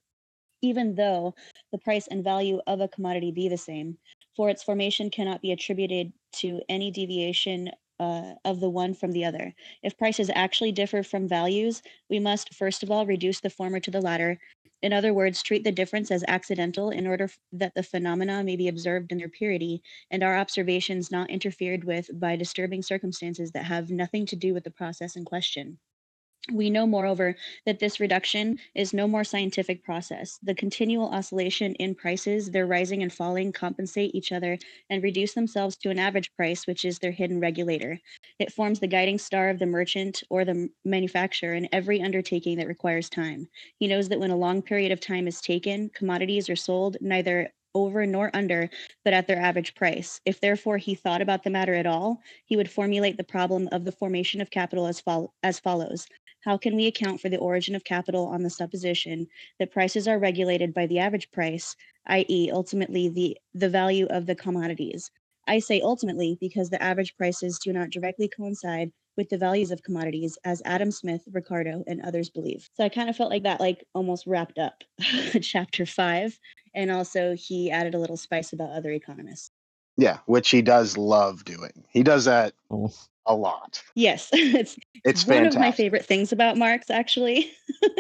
even 0.63 0.95
though 0.95 1.36
the 1.71 1.77
price 1.77 2.08
and 2.08 2.23
value 2.23 2.60
of 2.65 2.82
a 2.82 2.88
commodity 2.88 3.32
be 3.32 3.47
the 3.47 3.58
same, 3.58 3.97
for 4.36 4.49
its 4.49 4.63
formation 4.63 5.12
cannot 5.12 5.41
be 5.41 5.51
attributed 5.51 6.12
to 6.32 6.62
any 6.67 6.89
deviation 6.89 7.69
uh, 7.99 8.34
of 8.43 8.60
the 8.60 8.69
one 8.69 8.93
from 8.93 9.12
the 9.12 9.25
other. 9.25 9.53
If 9.84 9.97
prices 9.97 10.32
actually 10.34 10.71
differ 10.71 11.03
from 11.03 11.27
values, 11.27 11.84
we 12.10 12.19
must 12.19 12.53
first 12.56 12.82
of 12.82 12.89
all 12.89 13.06
reduce 13.06 13.39
the 13.39 13.49
former 13.49 13.79
to 13.82 13.91
the 13.91 14.01
latter, 14.01 14.39
in 14.84 14.93
other 14.93 15.15
words, 15.15 15.41
treat 15.41 15.63
the 15.63 15.72
difference 15.72 16.12
as 16.12 16.24
accidental 16.28 16.91
in 16.91 17.08
order 17.08 17.30
that 17.54 17.74
the 17.74 17.82
phenomena 17.84 18.43
may 18.43 18.56
be 18.56 18.67
observed 18.67 19.12
in 19.12 19.17
their 19.17 19.30
purity 19.30 19.82
and 20.12 20.24
our 20.24 20.38
observations 20.38 21.12
not 21.12 21.32
interfered 21.32 21.86
with 21.86 22.12
by 22.19 22.36
disturbing 22.36 22.84
circumstances 22.84 23.52
that 23.54 23.65
have 23.65 23.89
nothing 23.89 24.28
to 24.28 24.36
do 24.36 24.54
with 24.54 24.65
the 24.65 24.72
process 24.72 25.15
in 25.15 25.26
question. 25.26 25.80
We 26.51 26.69
know, 26.69 26.86
moreover, 26.86 27.38
that 27.65 27.79
this 27.79 28.01
reduction 28.01 28.60
is 28.75 28.93
no 28.93 29.08
more 29.08 29.23
scientific 29.23 29.82
process. 29.82 30.39
The 30.43 30.53
continual 30.53 31.08
oscillation 31.08 31.73
in 31.75 31.95
prices, 31.95 32.51
their 32.51 32.67
rising 32.67 33.01
and 33.01 33.13
falling, 33.13 33.53
compensate 33.53 34.13
each 34.13 34.34
other 34.34 34.58
and 34.89 35.01
reduce 35.01 35.36
themselves 35.36 35.77
to 35.77 35.89
an 35.89 35.99
average 35.99 36.34
price, 36.36 36.67
which 36.67 36.84
is 36.84 36.99
their 36.99 37.12
hidden 37.13 37.39
regulator. 37.39 37.97
It 38.39 38.51
forms 38.51 38.82
the 38.82 38.88
guiding 38.88 39.19
star 39.19 39.49
of 39.49 39.60
the 39.60 39.65
merchant 39.65 40.21
or 40.29 40.43
the 40.43 40.69
manufacturer 40.84 41.53
in 41.53 41.69
every 41.71 42.01
undertaking 42.01 42.58
that 42.58 42.67
requires 42.67 43.10
time. 43.10 43.47
He 43.79 43.88
knows 43.88 44.10
that 44.10 44.19
when 44.19 44.32
a 44.32 44.36
long 44.36 44.62
period 44.62 44.91
of 44.91 44.99
time 44.99 45.27
is 45.27 45.39
taken, 45.39 45.91
commodities 45.95 46.49
are 46.49 46.58
sold 46.58 46.97
neither 46.99 47.53
over 47.73 48.06
nor 48.06 48.29
under, 48.36 48.69
but 49.03 49.13
at 49.13 49.27
their 49.27 49.39
average 49.39 49.73
price. 49.75 50.19
If 50.25 50.39
therefore 50.39 50.77
he 50.77 50.93
thought 50.93 51.21
about 51.21 51.43
the 51.43 51.49
matter 51.49 51.73
at 51.73 51.88
all, 51.88 52.21
he 52.45 52.56
would 52.56 52.69
formulate 52.69 53.17
the 53.17 53.23
problem 53.23 53.67
of 53.71 53.86
the 53.86 53.91
formation 53.91 54.41
of 54.41 54.51
capital 54.51 54.86
as, 54.86 55.01
as 55.41 55.60
follows 55.60 56.08
how 56.43 56.58
can 56.58 56.75
we 56.75 56.88
account 56.88 57.21
for 57.21 57.29
the 57.29 57.38
origin 57.38 57.75
of 57.75 57.84
capital 57.84 58.27
on 58.27 58.43
the 58.43 58.49
supposition 58.49 59.27
that 59.60 59.71
prices 59.71 60.08
are 60.08 60.19
regulated 60.19 60.73
by 60.73 60.88
the 60.88 60.99
average 60.99 61.32
price, 61.32 61.75
i.e., 62.08 62.51
ultimately 62.51 63.10
the, 63.10 63.38
the 63.53 63.69
value 63.69 64.08
of 64.10 64.25
the 64.25 64.36
commodities? 64.36 65.10
I 65.47 65.60
say 65.60 65.82
ultimately 65.82 66.38
because 66.39 66.69
the 66.69 66.82
average 66.82 67.15
prices 67.17 67.60
do 67.60 67.73
not 67.73 67.89
directly 67.89 68.29
coincide 68.29 68.91
with 69.15 69.29
the 69.29 69.38
values 69.38 69.71
of 69.71 69.84
commodities, 69.84 70.38
as 70.43 70.62
Adam 70.65 70.91
Smith, 70.91 71.21
Ricardo, 71.32 71.84
and 71.86 72.01
others 72.01 72.29
believe. 72.29 72.67
So 72.73 72.84
I 72.84 72.89
kind 72.89 73.10
of 73.10 73.15
felt 73.15 73.29
like 73.29 73.43
that, 73.43 73.60
like 73.60 73.86
almost 73.93 74.25
wrapped 74.25 74.58
up 74.58 74.84
chapter 75.41 75.86
five. 75.86 76.38
And 76.73 76.91
also, 76.91 77.36
he 77.36 77.69
added 77.69 77.93
a 77.93 77.99
little 77.99 78.17
spice 78.17 78.53
about 78.53 78.71
other 78.71 78.91
economists. 78.91 79.51
Yeah, 79.97 80.17
which 80.25 80.49
he 80.49 80.63
does 80.63 80.97
love 80.97 81.45
doing. 81.45 81.84
He 81.89 82.01
does 82.01 82.25
that 82.25 82.53
oh 82.71 82.91
a 83.25 83.36
lot. 83.36 83.81
Yes, 83.95 84.29
it's 84.33 84.77
it's 85.03 85.25
one 85.25 85.38
fantastic. 85.38 85.59
of 85.59 85.62
my 85.62 85.71
favorite 85.71 86.05
things 86.05 86.31
about 86.31 86.57
Marx. 86.57 86.89
Actually, 86.89 87.51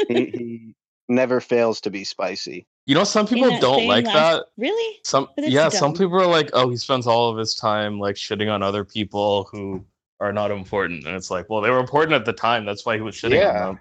he, 0.07 0.13
he, 0.15 0.75
never 1.09 1.41
fails 1.41 1.81
to 1.81 1.89
be 1.89 2.03
spicy. 2.03 2.65
You 2.85 2.95
know, 2.95 3.03
some 3.03 3.27
people 3.27 3.57
don't 3.59 3.87
like 3.87 4.05
last... 4.05 4.15
that. 4.15 4.45
Really? 4.57 4.99
Some 5.03 5.27
yeah, 5.37 5.63
dumb. 5.63 5.71
some 5.71 5.93
people 5.93 6.21
are 6.21 6.27
like, 6.27 6.49
oh, 6.53 6.69
he 6.69 6.77
spends 6.77 7.07
all 7.07 7.29
of 7.29 7.37
his 7.37 7.55
time 7.55 7.99
like 7.99 8.15
shitting 8.15 8.51
on 8.51 8.63
other 8.63 8.83
people 8.83 9.47
who 9.51 9.85
are 10.19 10.33
not 10.33 10.51
important, 10.51 11.05
and 11.05 11.15
it's 11.15 11.31
like, 11.31 11.49
well, 11.49 11.61
they 11.61 11.69
were 11.69 11.79
important 11.79 12.13
at 12.13 12.25
the 12.25 12.33
time. 12.33 12.65
That's 12.65 12.85
why 12.85 12.95
he 12.95 13.01
was 13.01 13.15
shitting 13.15 13.39
yeah. 13.39 13.67
on 13.67 13.75
them. 13.75 13.79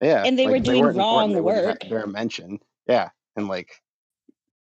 Yeah, 0.00 0.22
and 0.24 0.38
they 0.38 0.46
like, 0.46 0.52
were 0.52 0.60
doing 0.60 0.84
wrong 0.84 1.42
work. 1.42 1.84
They're 1.88 2.06
mentioned. 2.06 2.60
Yeah, 2.86 3.10
and 3.36 3.48
like 3.48 3.82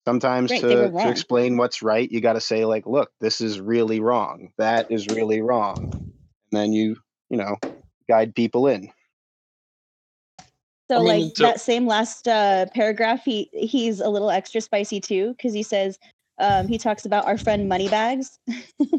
sometimes 0.09 0.49
right, 0.51 0.61
to, 0.61 0.91
to 0.91 1.09
explain 1.09 1.55
what's 1.57 1.83
right 1.83 2.11
you 2.11 2.19
got 2.19 2.33
to 2.33 2.41
say 2.41 2.65
like 2.65 2.85
look 2.87 3.11
this 3.19 3.41
is 3.41 3.59
really 3.59 3.99
wrong. 3.99 4.51
That 4.57 4.87
is 4.89 5.07
really 5.07 5.41
wrong. 5.41 5.91
And 6.51 6.59
then 6.59 6.73
you 6.73 6.97
you 7.29 7.37
know 7.37 7.57
guide 8.07 8.33
people 8.33 8.67
in. 8.67 8.89
So 10.89 10.97
I 10.97 10.99
mean, 10.99 11.25
like 11.25 11.37
so- 11.37 11.43
that 11.43 11.61
same 11.61 11.85
last 11.85 12.27
uh, 12.27 12.65
paragraph 12.73 13.23
he 13.23 13.49
he's 13.53 13.99
a 13.99 14.09
little 14.09 14.31
extra 14.31 14.61
spicy 14.61 14.99
too 14.99 15.33
because 15.37 15.53
he 15.53 15.63
says 15.63 15.99
um, 16.39 16.67
he 16.67 16.77
talks 16.77 17.05
about 17.05 17.25
our 17.27 17.37
friend 17.37 17.69
moneybags. 17.69 18.39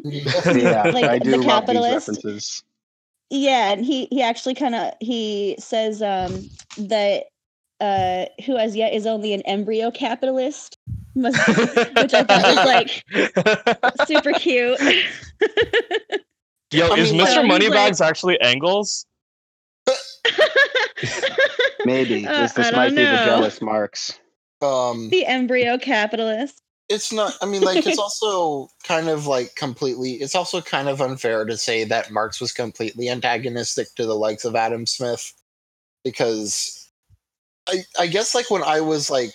Yeah 0.04 0.90
like 0.94 1.04
I 1.06 1.18
do 1.18 1.32
the 1.32 1.42
capitalist. 1.44 2.62
Yeah, 3.30 3.72
and 3.72 3.84
he 3.84 4.06
he 4.10 4.22
actually 4.22 4.54
kind 4.54 4.74
of 4.74 4.92
he 5.00 5.56
says 5.58 6.02
um 6.02 6.50
that 6.76 7.24
uh 7.80 8.26
who 8.44 8.56
as 8.56 8.76
yet 8.76 8.92
is 8.92 9.06
only 9.06 9.32
an 9.32 9.42
embryo 9.42 9.90
capitalist, 9.90 10.78
must, 10.86 10.99
which 11.14 11.34
I 12.14 12.22
thought 12.24 12.42
was 12.42 12.66
like 12.66 14.06
super 14.06 14.32
cute. 14.32 14.78
Yo, 16.72 16.88
I 16.88 16.94
is 16.98 17.12
mean, 17.12 17.20
Mr. 17.20 17.36
like- 17.36 17.46
Moneybags 17.46 18.00
actually 18.00 18.40
Engels? 18.40 19.06
Maybe 21.84 22.26
Uh, 22.26 22.42
this, 22.42 22.52
this 22.52 22.72
might 22.72 22.86
don't 22.88 22.96
be 22.96 23.04
the 23.04 23.12
know. 23.12 23.24
jealous 23.24 23.60
Marx. 23.62 24.18
Um, 24.62 25.08
the 25.08 25.24
embryo 25.26 25.78
capitalist. 25.78 26.62
it's 26.90 27.12
not. 27.12 27.34
I 27.40 27.46
mean, 27.46 27.62
like, 27.62 27.84
it's 27.86 27.98
also 27.98 28.68
kind 28.84 29.08
of 29.08 29.26
like 29.26 29.54
completely. 29.54 30.12
It's 30.14 30.34
also 30.34 30.60
kind 30.60 30.88
of 30.88 31.00
unfair 31.00 31.44
to 31.46 31.56
say 31.56 31.84
that 31.84 32.10
Marx 32.10 32.40
was 32.40 32.52
completely 32.52 33.08
antagonistic 33.08 33.94
to 33.96 34.04
the 34.04 34.14
likes 34.14 34.44
of 34.44 34.54
Adam 34.54 34.84
Smith, 34.86 35.32
because 36.04 36.90
I, 37.68 37.78
I 37.98 38.06
guess 38.06 38.34
like 38.34 38.50
when 38.50 38.62
I 38.62 38.80
was 38.82 39.08
like 39.10 39.34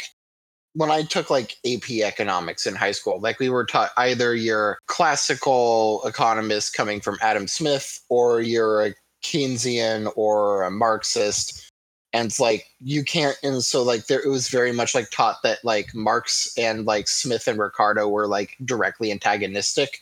when 0.75 0.91
I 0.91 1.03
took 1.03 1.29
like 1.29 1.55
AP 1.65 1.89
economics 1.89 2.67
in 2.67 2.75
high 2.75 2.91
school, 2.91 3.19
like 3.21 3.39
we 3.39 3.49
were 3.49 3.65
taught 3.65 3.91
either 3.97 4.35
you're 4.35 4.77
classical 4.88 6.01
economist 6.05 6.75
coming 6.75 6.99
from 6.99 7.17
Adam 7.21 7.47
Smith 7.47 8.01
or 8.09 8.41
you're 8.41 8.88
a 8.88 8.93
Keynesian 9.23 10.11
or 10.17 10.63
a 10.63 10.71
Marxist. 10.71 11.69
And 12.11 12.27
it's 12.27 12.41
like 12.41 12.65
you 12.81 13.05
can't 13.05 13.38
and 13.41 13.63
so 13.63 13.83
like 13.83 14.07
there 14.07 14.21
it 14.21 14.29
was 14.29 14.49
very 14.49 14.73
much 14.73 14.93
like 14.93 15.09
taught 15.11 15.38
that 15.43 15.63
like 15.63 15.95
Marx 15.95 16.53
and 16.57 16.85
like 16.85 17.07
Smith 17.07 17.47
and 17.47 17.57
Ricardo 17.57 18.09
were 18.09 18.27
like 18.27 18.57
directly 18.65 19.11
antagonistic 19.11 19.99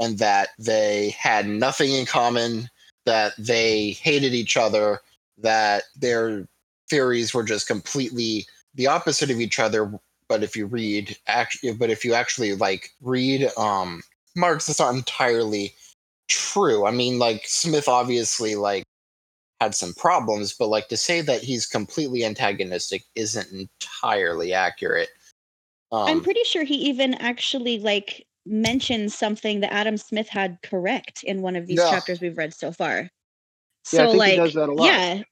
and 0.00 0.18
that 0.18 0.50
they 0.58 1.10
had 1.10 1.46
nothing 1.48 1.92
in 1.92 2.04
common, 2.04 2.68
that 3.04 3.32
they 3.38 3.90
hated 3.90 4.34
each 4.34 4.56
other, 4.56 5.00
that 5.38 5.84
their 5.94 6.48
theories 6.90 7.32
were 7.32 7.44
just 7.44 7.68
completely 7.68 8.44
the 8.74 8.88
opposite 8.88 9.30
of 9.30 9.40
each 9.40 9.58
other 9.58 9.98
but 10.28 10.42
if 10.42 10.56
you 10.56 10.66
read 10.66 11.16
actually 11.26 11.72
but 11.72 11.90
if 11.90 12.04
you 12.04 12.14
actually 12.14 12.54
like 12.54 12.90
read 13.00 13.50
um 13.56 14.02
marx 14.34 14.68
it's 14.68 14.80
not 14.80 14.94
entirely 14.94 15.74
true 16.28 16.86
i 16.86 16.90
mean 16.90 17.18
like 17.18 17.42
smith 17.46 17.88
obviously 17.88 18.54
like 18.54 18.82
had 19.60 19.74
some 19.74 19.94
problems 19.94 20.52
but 20.52 20.68
like 20.68 20.88
to 20.88 20.96
say 20.96 21.20
that 21.20 21.42
he's 21.42 21.66
completely 21.66 22.24
antagonistic 22.24 23.02
isn't 23.14 23.48
entirely 23.52 24.52
accurate 24.52 25.08
um 25.92 26.08
I'm 26.08 26.22
pretty 26.22 26.42
sure 26.44 26.64
he 26.64 26.74
even 26.74 27.14
actually 27.14 27.78
like 27.78 28.26
mentioned 28.44 29.12
something 29.12 29.60
that 29.60 29.72
Adam 29.72 29.96
Smith 29.96 30.28
had 30.28 30.58
correct 30.62 31.22
in 31.24 31.42
one 31.42 31.56
of 31.56 31.66
these 31.66 31.78
Yeah. 31.78 31.90
chapters 31.90 32.20
we've 32.20 32.36
read 32.36 32.54
so 32.54 32.70
far. 32.72 33.02
Yeah, 33.02 33.08
So 33.84 34.02
I 34.02 34.06
think 34.06 34.18
like 34.18 34.30
he 34.32 34.36
does 34.36 34.54
that 34.54 34.68
a 34.68 34.72
lot. 34.72 34.86
yeah. 34.86 35.22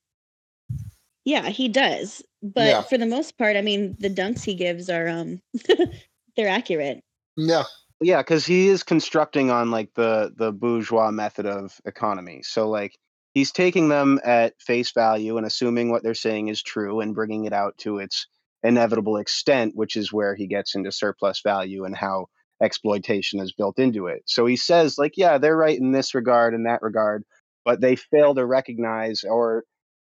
Yeah, 1.24 1.48
he 1.48 1.68
does. 1.68 2.22
But 2.42 2.64
Yeah. 2.66 2.82
for 2.82 2.98
the 2.98 3.06
most 3.06 3.38
part, 3.38 3.56
I 3.56 3.62
mean, 3.62 3.96
the 4.00 4.10
dunks 4.10 4.44
he 4.44 4.54
gives 4.54 4.90
are 4.90 5.08
um 5.08 5.40
they're 6.37 6.48
accurate. 6.48 7.02
yeah 7.37 7.64
Yeah, 8.00 8.22
because 8.22 8.46
he 8.46 8.68
is 8.68 8.82
constructing 8.82 9.50
on 9.50 9.70
like 9.70 9.90
the 9.94 10.32
the 10.37 10.52
bourgeois 10.52 11.10
method 11.10 11.46
of 11.46 11.80
economy. 11.87 12.42
So 12.44 12.68
like 12.68 12.96
he's 13.34 13.52
taking 13.52 13.88
them 13.88 14.20
at 14.24 14.54
face 14.60 14.92
value 14.92 15.37
and 15.37 15.46
assuming 15.46 15.90
what 15.90 16.02
they're 16.02 16.14
saying 16.14 16.48
is 16.48 16.62
true 16.62 17.00
and 17.00 17.14
bringing 17.14 17.44
it 17.46 17.52
out 17.52 17.78
to 17.78 17.98
its 17.98 18.26
inevitable 18.62 19.16
extent, 19.18 19.74
which 19.76 19.96
is 19.96 20.12
where 20.12 20.34
he 20.34 20.46
gets 20.46 20.74
into 20.74 20.92
surplus 20.92 21.40
value 21.42 21.84
and 21.84 21.96
how 21.96 22.26
exploitation 22.62 23.40
is 23.40 23.52
built 23.52 23.78
into 23.78 24.06
it. 24.08 24.22
So 24.26 24.46
he 24.46 24.56
says 24.56 24.98
like, 24.98 25.14
yeah, 25.16 25.38
they're 25.38 25.56
right 25.56 25.78
in 25.78 25.92
this 25.92 26.14
regard 26.14 26.54
and 26.54 26.66
that 26.66 26.82
regard, 26.82 27.24
but 27.64 27.80
they 27.80 27.96
fail 27.96 28.34
to 28.34 28.44
recognize 28.46 29.24
or 29.24 29.64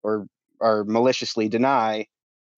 or 0.04 0.28
or 0.64 0.86
maliciously 0.86 1.50
deny 1.50 2.08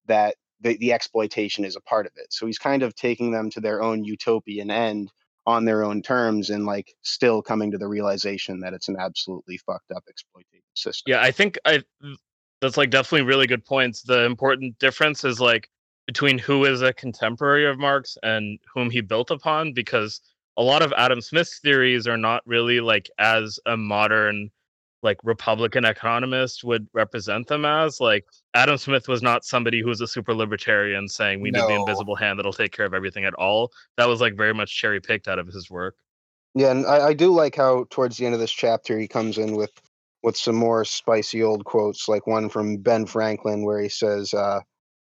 that 0.06 0.36
the, 0.62 0.78
the 0.78 0.94
exploitation 0.94 1.66
is 1.66 1.76
a 1.76 1.82
part 1.82 2.06
of 2.06 2.12
it. 2.16 2.28
So 2.30 2.46
he's 2.46 2.60
kind 2.60 2.84
of 2.84 2.96
taking 2.96 3.32
them 3.32 3.50
to 3.50 3.60
their 3.60 3.82
own 3.82 4.04
utopian 4.04 4.70
end 4.70 5.12
on 5.48 5.66
their 5.66 5.84
own 5.84 6.02
terms 6.02 6.52
and 6.52 6.66
like 6.66 6.94
still 7.02 7.42
coming 7.42 7.72
to 7.72 7.78
the 7.78 7.88
realization 7.88 8.60
that 8.62 8.74
it's 8.74 8.88
an 8.88 8.96
absolutely 9.00 9.58
fucked 9.58 9.92
up 9.92 10.04
exploitative 10.06 10.62
system. 10.76 11.12
Yeah, 11.12 11.22
I 11.22 11.32
think 11.32 11.58
I 11.66 11.84
that's 12.62 12.78
like 12.78 12.92
definitely 12.92 13.28
really 13.28 13.48
good 13.48 13.66
points. 13.66 14.04
The 14.04 14.24
important 14.24 14.78
difference 14.80 15.24
is 15.24 15.40
like 15.40 15.70
between 16.06 16.38
who 16.38 16.66
is 16.66 16.84
a 16.84 16.94
contemporary 16.94 17.68
of 17.68 17.80
Marx 17.80 18.18
and 18.22 18.60
whom 18.74 18.90
he 18.92 19.02
built 19.02 19.32
upon, 19.32 19.74
because 19.74 20.22
a 20.58 20.64
lot 20.64 20.82
of 20.82 20.94
Adam 20.94 21.22
Smith's 21.22 21.60
theories 21.60 22.08
are 22.08 22.18
not 22.18 22.44
really 22.46 22.80
like 22.80 23.10
as 23.18 23.60
a 23.66 23.76
modern 23.76 24.50
like 25.06 25.18
Republican 25.24 25.86
economist 25.86 26.66
would 26.66 26.88
represent 26.94 27.48
them 27.48 27.64
as. 27.64 28.02
Like 28.02 28.26
Adam 28.54 28.78
Smith 28.78 29.08
was 29.08 29.22
not 29.22 29.46
somebody 29.46 29.82
who 29.82 29.88
was 29.88 30.02
a 30.02 30.08
super 30.08 30.34
libertarian 30.34 31.08
saying 31.08 31.40
we 31.40 31.52
need 31.52 31.62
the 31.62 31.76
invisible 31.76 32.16
hand 32.16 32.38
that'll 32.38 32.52
take 32.52 32.74
care 32.74 32.86
of 32.86 32.94
everything 32.94 33.24
at 33.24 33.34
all. 33.36 33.72
That 33.98 34.10
was 34.10 34.20
like 34.20 34.36
very 34.36 34.54
much 34.54 34.76
cherry 34.76 35.00
picked 35.00 35.30
out 35.30 35.40
of 35.40 35.48
his 35.48 35.70
work. 35.72 35.96
Yeah, 36.56 36.72
and 36.72 36.86
I, 36.86 37.08
I 37.08 37.14
do 37.14 37.32
like 37.32 37.56
how 37.56 37.86
towards 37.90 38.18
the 38.18 38.26
end 38.26 38.34
of 38.34 38.42
this 38.42 38.52
chapter 38.52 38.98
he 39.00 39.08
comes 39.08 39.38
in 39.38 39.56
with 39.56 39.72
with 40.24 40.36
some 40.36 40.56
more 40.56 40.84
spicy 40.84 41.44
old 41.44 41.64
quotes, 41.66 42.10
like 42.10 42.26
one 42.28 42.50
from 42.50 42.78
Ben 42.78 43.06
Franklin 43.06 43.64
where 43.64 43.80
he 43.80 43.90
says, 43.90 44.34
uh, 44.34 44.60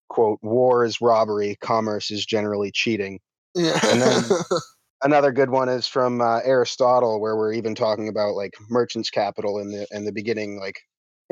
quote, 0.08 0.38
war 0.40 0.84
is 0.84 1.00
robbery, 1.00 1.56
commerce 1.60 2.10
is 2.12 2.24
generally 2.24 2.70
cheating. 2.70 3.18
yeah 3.54 3.78
And 3.88 4.00
then- 4.00 4.22
another 5.02 5.32
good 5.32 5.50
one 5.50 5.68
is 5.68 5.86
from 5.86 6.20
uh, 6.20 6.40
Aristotle, 6.44 7.20
where 7.20 7.36
we're 7.36 7.52
even 7.52 7.74
talking 7.74 8.08
about 8.08 8.34
like 8.34 8.54
merchants' 8.68 9.10
capital 9.10 9.58
in 9.58 9.70
the 9.70 9.86
in 9.90 10.04
the 10.04 10.12
beginning, 10.12 10.58
like 10.60 10.80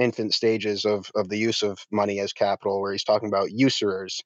infant 0.00 0.34
stages 0.34 0.84
of 0.84 1.10
of 1.14 1.28
the 1.28 1.38
use 1.38 1.62
of 1.62 1.78
money 1.90 2.20
as 2.20 2.32
capital, 2.32 2.80
where 2.80 2.92
he's 2.92 3.04
talking 3.04 3.28
about 3.28 3.52
usurers, 3.52 4.22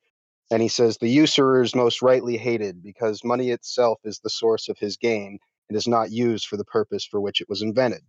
and 0.50 0.62
he 0.62 0.68
says 0.68 0.98
the 0.98 1.08
usurer 1.08 1.62
is 1.62 1.74
most 1.74 2.02
rightly 2.02 2.36
hated 2.36 2.82
because 2.82 3.24
money 3.24 3.50
itself 3.50 3.98
is 4.04 4.20
the 4.20 4.30
source 4.30 4.68
of 4.68 4.78
his 4.78 4.96
gain 4.96 5.38
and 5.68 5.76
is 5.76 5.88
not 5.88 6.10
used 6.10 6.46
for 6.46 6.56
the 6.56 6.64
purpose 6.64 7.04
for 7.04 7.20
which 7.20 7.40
it 7.40 7.48
was 7.48 7.62
invented. 7.62 8.02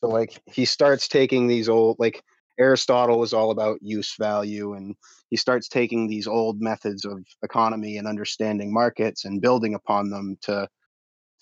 So 0.00 0.08
like 0.08 0.40
he 0.46 0.64
starts 0.64 1.08
taking 1.08 1.46
these 1.46 1.68
old 1.68 1.96
like 1.98 2.22
Aristotle 2.58 3.18
was 3.18 3.32
all 3.32 3.50
about 3.50 3.78
use 3.82 4.14
value 4.18 4.74
and 4.74 4.94
he 5.30 5.36
starts 5.36 5.68
taking 5.68 6.08
these 6.08 6.26
old 6.26 6.60
methods 6.60 7.04
of 7.04 7.24
economy 7.42 7.96
and 7.98 8.06
understanding 8.06 8.72
markets 8.72 9.24
and 9.24 9.40
building 9.40 9.74
upon 9.74 10.10
them 10.10 10.36
to 10.42 10.68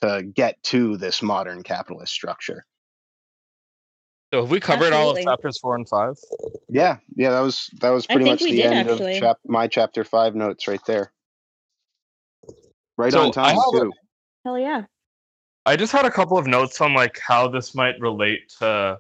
to 0.03 0.22
get 0.35 0.61
to 0.64 0.96
this 0.96 1.22
modern 1.22 1.62
capitalist 1.62 2.12
structure. 2.12 2.66
So 4.33 4.40
have 4.40 4.50
we 4.50 4.59
covered 4.59 4.92
all 4.92 5.11
of 5.16 5.22
chapters 5.22 5.59
four 5.61 5.77
and 5.77 5.88
five? 5.88 6.16
Yeah, 6.68 6.96
yeah, 7.14 7.31
that 7.31 7.40
was 7.40 7.70
that 7.81 7.90
was 7.90 8.07
pretty 8.07 8.24
much 8.24 8.40
the 8.40 8.50
did, 8.50 8.66
end 8.66 8.88
actually. 8.90 9.14
of 9.16 9.20
chap- 9.20 9.38
my 9.46 9.68
chapter 9.68 10.03
five 10.03 10.35
notes 10.35 10.66
right 10.66 10.85
there. 10.87 11.12
Right 12.98 13.12
So, 13.12 13.27
on 13.27 13.33
time 13.33 13.55
have 13.55 13.64
a- 13.74 13.81
too. 13.81 13.92
Hell 14.44 14.59
yeah. 14.59 14.83
I 15.66 15.77
just 15.77 15.92
had 15.92 16.05
a 16.05 16.11
couple 16.11 16.37
of 16.37 16.46
notes 16.46 16.81
on 16.81 16.92
like 16.94 17.18
how 17.27 17.48
this 17.48 17.74
might 17.74 17.98
relate 18.00 18.40
to 18.59 18.98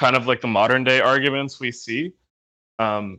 kind 0.00 0.16
of 0.16 0.26
like 0.26 0.40
the 0.40 0.48
modern 0.48 0.82
day 0.82 1.00
arguments 1.00 1.60
we 1.60 1.70
see. 1.70 2.12
Um, 2.78 3.18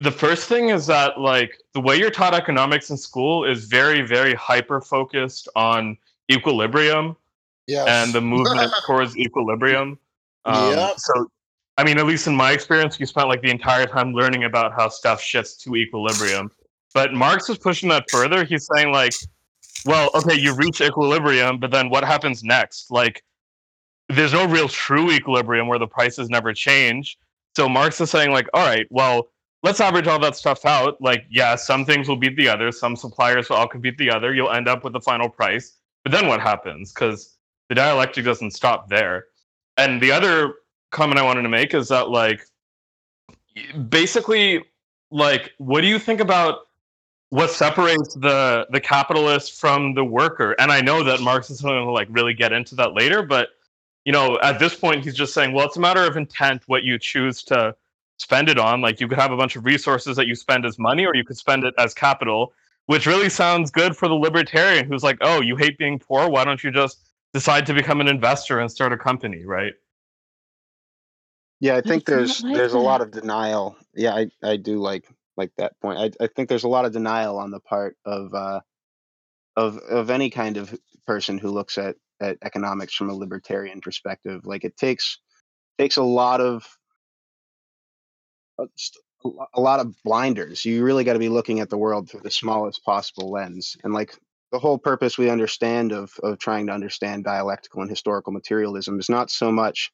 the 0.00 0.10
first 0.10 0.48
thing 0.48 0.68
is 0.68 0.86
that 0.86 1.20
like 1.20 1.56
the 1.74 1.80
way 1.80 1.96
you're 1.96 2.10
taught 2.10 2.34
economics 2.34 2.90
in 2.90 2.96
school 2.96 3.44
is 3.44 3.64
very 3.64 4.02
very 4.02 4.34
hyper 4.34 4.80
focused 4.80 5.48
on 5.56 5.96
equilibrium 6.30 7.16
yes. 7.68 7.86
and 7.88 8.12
the 8.12 8.20
movement 8.20 8.72
towards 8.86 9.16
equilibrium. 9.16 9.98
Um, 10.44 10.72
Yep. 10.72 10.94
So, 10.98 11.30
I 11.76 11.84
mean, 11.84 11.98
at 11.98 12.06
least 12.06 12.26
in 12.26 12.34
my 12.34 12.50
experience, 12.50 12.98
you 12.98 13.06
spent 13.06 13.28
like 13.28 13.42
the 13.42 13.50
entire 13.50 13.86
time 13.86 14.12
learning 14.12 14.44
about 14.44 14.72
how 14.72 14.88
stuff 14.88 15.22
shifts 15.22 15.56
to 15.62 15.76
equilibrium. 15.76 16.50
But 16.94 17.12
Marx 17.12 17.48
is 17.48 17.58
pushing 17.58 17.88
that 17.90 18.04
further. 18.10 18.44
He's 18.44 18.66
saying 18.74 18.90
like, 18.90 19.12
well, 19.84 20.10
okay, 20.14 20.34
you 20.34 20.54
reach 20.54 20.80
equilibrium, 20.80 21.60
but 21.60 21.70
then 21.70 21.88
what 21.88 22.02
happens 22.02 22.42
next? 22.42 22.90
Like, 22.90 23.22
there's 24.08 24.32
no 24.32 24.46
real 24.46 24.68
true 24.68 25.10
equilibrium 25.10 25.68
where 25.68 25.78
the 25.78 25.86
prices 25.86 26.30
never 26.30 26.52
change. 26.52 27.18
So 27.56 27.68
Marx 27.68 28.00
is 28.00 28.10
saying 28.10 28.30
like, 28.30 28.48
all 28.54 28.64
right, 28.66 28.86
well, 28.90 29.28
let's 29.62 29.80
average 29.80 30.06
all 30.06 30.18
that 30.20 30.36
stuff 30.36 30.64
out. 30.64 31.00
Like, 31.00 31.24
yeah, 31.30 31.56
some 31.56 31.84
things 31.84 32.08
will 32.08 32.16
beat 32.16 32.36
the 32.36 32.48
others, 32.48 32.78
some 32.78 32.96
suppliers 32.96 33.48
will 33.48 33.56
all 33.56 33.68
compete 33.68 33.98
the 33.98 34.10
other. 34.10 34.34
You'll 34.34 34.50
end 34.50 34.68
up 34.68 34.84
with 34.84 34.92
the 34.92 35.00
final 35.00 35.28
price. 35.28 35.76
But 36.04 36.12
then 36.12 36.28
what 36.28 36.40
happens? 36.40 36.92
Because 36.92 37.36
the 37.68 37.74
dialectic 37.74 38.24
doesn't 38.24 38.52
stop 38.52 38.88
there. 38.88 39.26
And 39.76 40.00
the 40.00 40.12
other 40.12 40.54
comment 40.90 41.18
I 41.18 41.22
wanted 41.22 41.42
to 41.42 41.48
make 41.48 41.74
is 41.74 41.88
that 41.88 42.08
like 42.08 42.40
basically 43.88 44.64
like 45.10 45.52
what 45.58 45.82
do 45.82 45.86
you 45.86 45.98
think 45.98 46.20
about 46.20 46.68
what 47.30 47.50
separates 47.50 48.14
the 48.14 48.66
the 48.70 48.80
capitalist 48.80 49.60
from 49.60 49.94
the 49.94 50.04
worker? 50.04 50.54
And 50.58 50.72
I 50.72 50.80
know 50.80 51.02
that 51.04 51.20
Marx 51.20 51.50
is 51.50 51.60
going 51.60 51.84
to 51.84 51.90
like 51.90 52.08
really 52.10 52.34
get 52.34 52.52
into 52.52 52.74
that 52.76 52.94
later, 52.94 53.22
but 53.22 53.50
you 54.08 54.12
know, 54.12 54.38
at 54.40 54.58
this 54.58 54.74
point 54.74 55.04
he's 55.04 55.14
just 55.14 55.34
saying, 55.34 55.52
well, 55.52 55.66
it's 55.66 55.76
a 55.76 55.80
matter 55.80 56.02
of 56.02 56.16
intent 56.16 56.62
what 56.64 56.82
you 56.82 56.98
choose 56.98 57.42
to 57.42 57.76
spend 58.16 58.48
it 58.48 58.58
on. 58.58 58.80
Like 58.80 59.00
you 59.02 59.06
could 59.06 59.18
have 59.18 59.32
a 59.32 59.36
bunch 59.36 59.54
of 59.54 59.66
resources 59.66 60.16
that 60.16 60.26
you 60.26 60.34
spend 60.34 60.64
as 60.64 60.78
money 60.78 61.04
or 61.04 61.14
you 61.14 61.24
could 61.24 61.36
spend 61.36 61.62
it 61.64 61.74
as 61.76 61.92
capital, 61.92 62.54
which 62.86 63.04
really 63.04 63.28
sounds 63.28 63.70
good 63.70 63.94
for 63.94 64.08
the 64.08 64.14
libertarian 64.14 64.86
who's 64.86 65.02
like, 65.02 65.18
"Oh, 65.20 65.42
you 65.42 65.56
hate 65.56 65.76
being 65.76 65.98
poor, 65.98 66.26
why 66.26 66.44
don't 66.46 66.64
you 66.64 66.70
just 66.70 67.06
decide 67.34 67.66
to 67.66 67.74
become 67.74 68.00
an 68.00 68.08
investor 68.08 68.58
and 68.58 68.72
start 68.72 68.94
a 68.94 68.96
company, 68.96 69.44
right?" 69.44 69.74
Yeah, 71.60 71.76
I 71.76 71.82
think 71.82 72.08
it's 72.08 72.08
not 72.08 72.16
there's 72.16 72.42
like 72.44 72.54
there's 72.54 72.72
a 72.72 72.78
lot 72.78 73.02
of 73.02 73.10
denial. 73.10 73.76
Yeah, 73.94 74.14
I, 74.14 74.30
I 74.42 74.56
do 74.56 74.78
like 74.78 75.04
like 75.36 75.52
that 75.58 75.78
point. 75.82 75.98
I, 75.98 76.24
I 76.24 76.28
think 76.28 76.48
there's 76.48 76.64
a 76.64 76.68
lot 76.68 76.86
of 76.86 76.92
denial 76.92 77.36
on 77.36 77.50
the 77.50 77.60
part 77.60 77.98
of 78.06 78.32
uh, 78.32 78.60
of 79.54 79.76
of 79.76 80.08
any 80.08 80.30
kind 80.30 80.56
of 80.56 80.74
person 81.06 81.36
who 81.36 81.50
looks 81.50 81.76
at 81.76 81.96
at 82.20 82.38
economics 82.42 82.94
from 82.94 83.10
a 83.10 83.14
libertarian 83.14 83.80
perspective. 83.80 84.46
Like 84.46 84.64
it 84.64 84.76
takes 84.76 85.18
takes 85.78 85.96
a 85.96 86.02
lot 86.02 86.40
of 86.40 86.66
a 89.54 89.60
lot 89.60 89.80
of 89.80 89.94
blinders. 90.04 90.64
You 90.64 90.84
really 90.84 91.04
got 91.04 91.14
to 91.14 91.18
be 91.18 91.28
looking 91.28 91.60
at 91.60 91.70
the 91.70 91.78
world 91.78 92.08
through 92.08 92.20
the 92.20 92.30
smallest 92.30 92.84
possible 92.84 93.30
lens. 93.30 93.76
And 93.84 93.92
like 93.92 94.16
the 94.52 94.58
whole 94.58 94.78
purpose 94.78 95.18
we 95.18 95.30
understand 95.30 95.92
of 95.92 96.12
of 96.22 96.38
trying 96.38 96.66
to 96.66 96.72
understand 96.72 97.24
dialectical 97.24 97.82
and 97.82 97.90
historical 97.90 98.32
materialism 98.32 98.98
is 98.98 99.08
not 99.08 99.30
so 99.30 99.52
much 99.52 99.92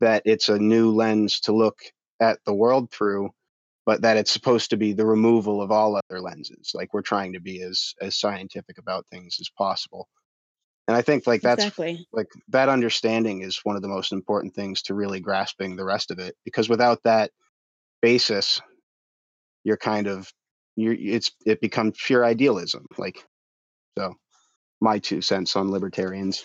that 0.00 0.22
it's 0.24 0.48
a 0.48 0.58
new 0.58 0.90
lens 0.90 1.40
to 1.40 1.52
look 1.52 1.78
at 2.20 2.38
the 2.44 2.54
world 2.54 2.90
through, 2.90 3.30
but 3.86 4.02
that 4.02 4.16
it's 4.16 4.32
supposed 4.32 4.70
to 4.70 4.76
be 4.76 4.92
the 4.92 5.06
removal 5.06 5.62
of 5.62 5.70
all 5.70 5.96
other 5.96 6.20
lenses. 6.20 6.72
Like 6.74 6.92
we're 6.92 7.02
trying 7.02 7.32
to 7.34 7.40
be 7.40 7.62
as 7.62 7.94
as 8.00 8.16
scientific 8.16 8.78
about 8.78 9.06
things 9.08 9.38
as 9.40 9.50
possible. 9.56 10.08
And 10.92 10.98
I 10.98 11.00
think 11.00 11.26
like 11.26 11.40
that's 11.40 11.64
Exactly. 11.64 12.06
like 12.12 12.26
that 12.48 12.68
understanding 12.68 13.40
is 13.40 13.60
one 13.64 13.76
of 13.76 13.82
the 13.82 13.88
most 13.88 14.12
important 14.12 14.54
things 14.54 14.82
to 14.82 14.94
really 14.94 15.20
grasping 15.20 15.74
the 15.74 15.86
rest 15.86 16.10
of 16.10 16.18
it 16.18 16.36
because 16.44 16.68
without 16.68 17.02
that 17.04 17.30
basis 18.02 18.60
you're 19.64 19.78
kind 19.78 20.06
of 20.06 20.30
you're 20.76 20.92
it's 20.92 21.30
it 21.46 21.62
becomes 21.62 21.96
pure 22.04 22.26
idealism 22.26 22.84
like 22.98 23.24
so 23.96 24.12
my 24.82 24.98
two 24.98 25.22
cents 25.22 25.56
on 25.56 25.70
libertarians 25.70 26.44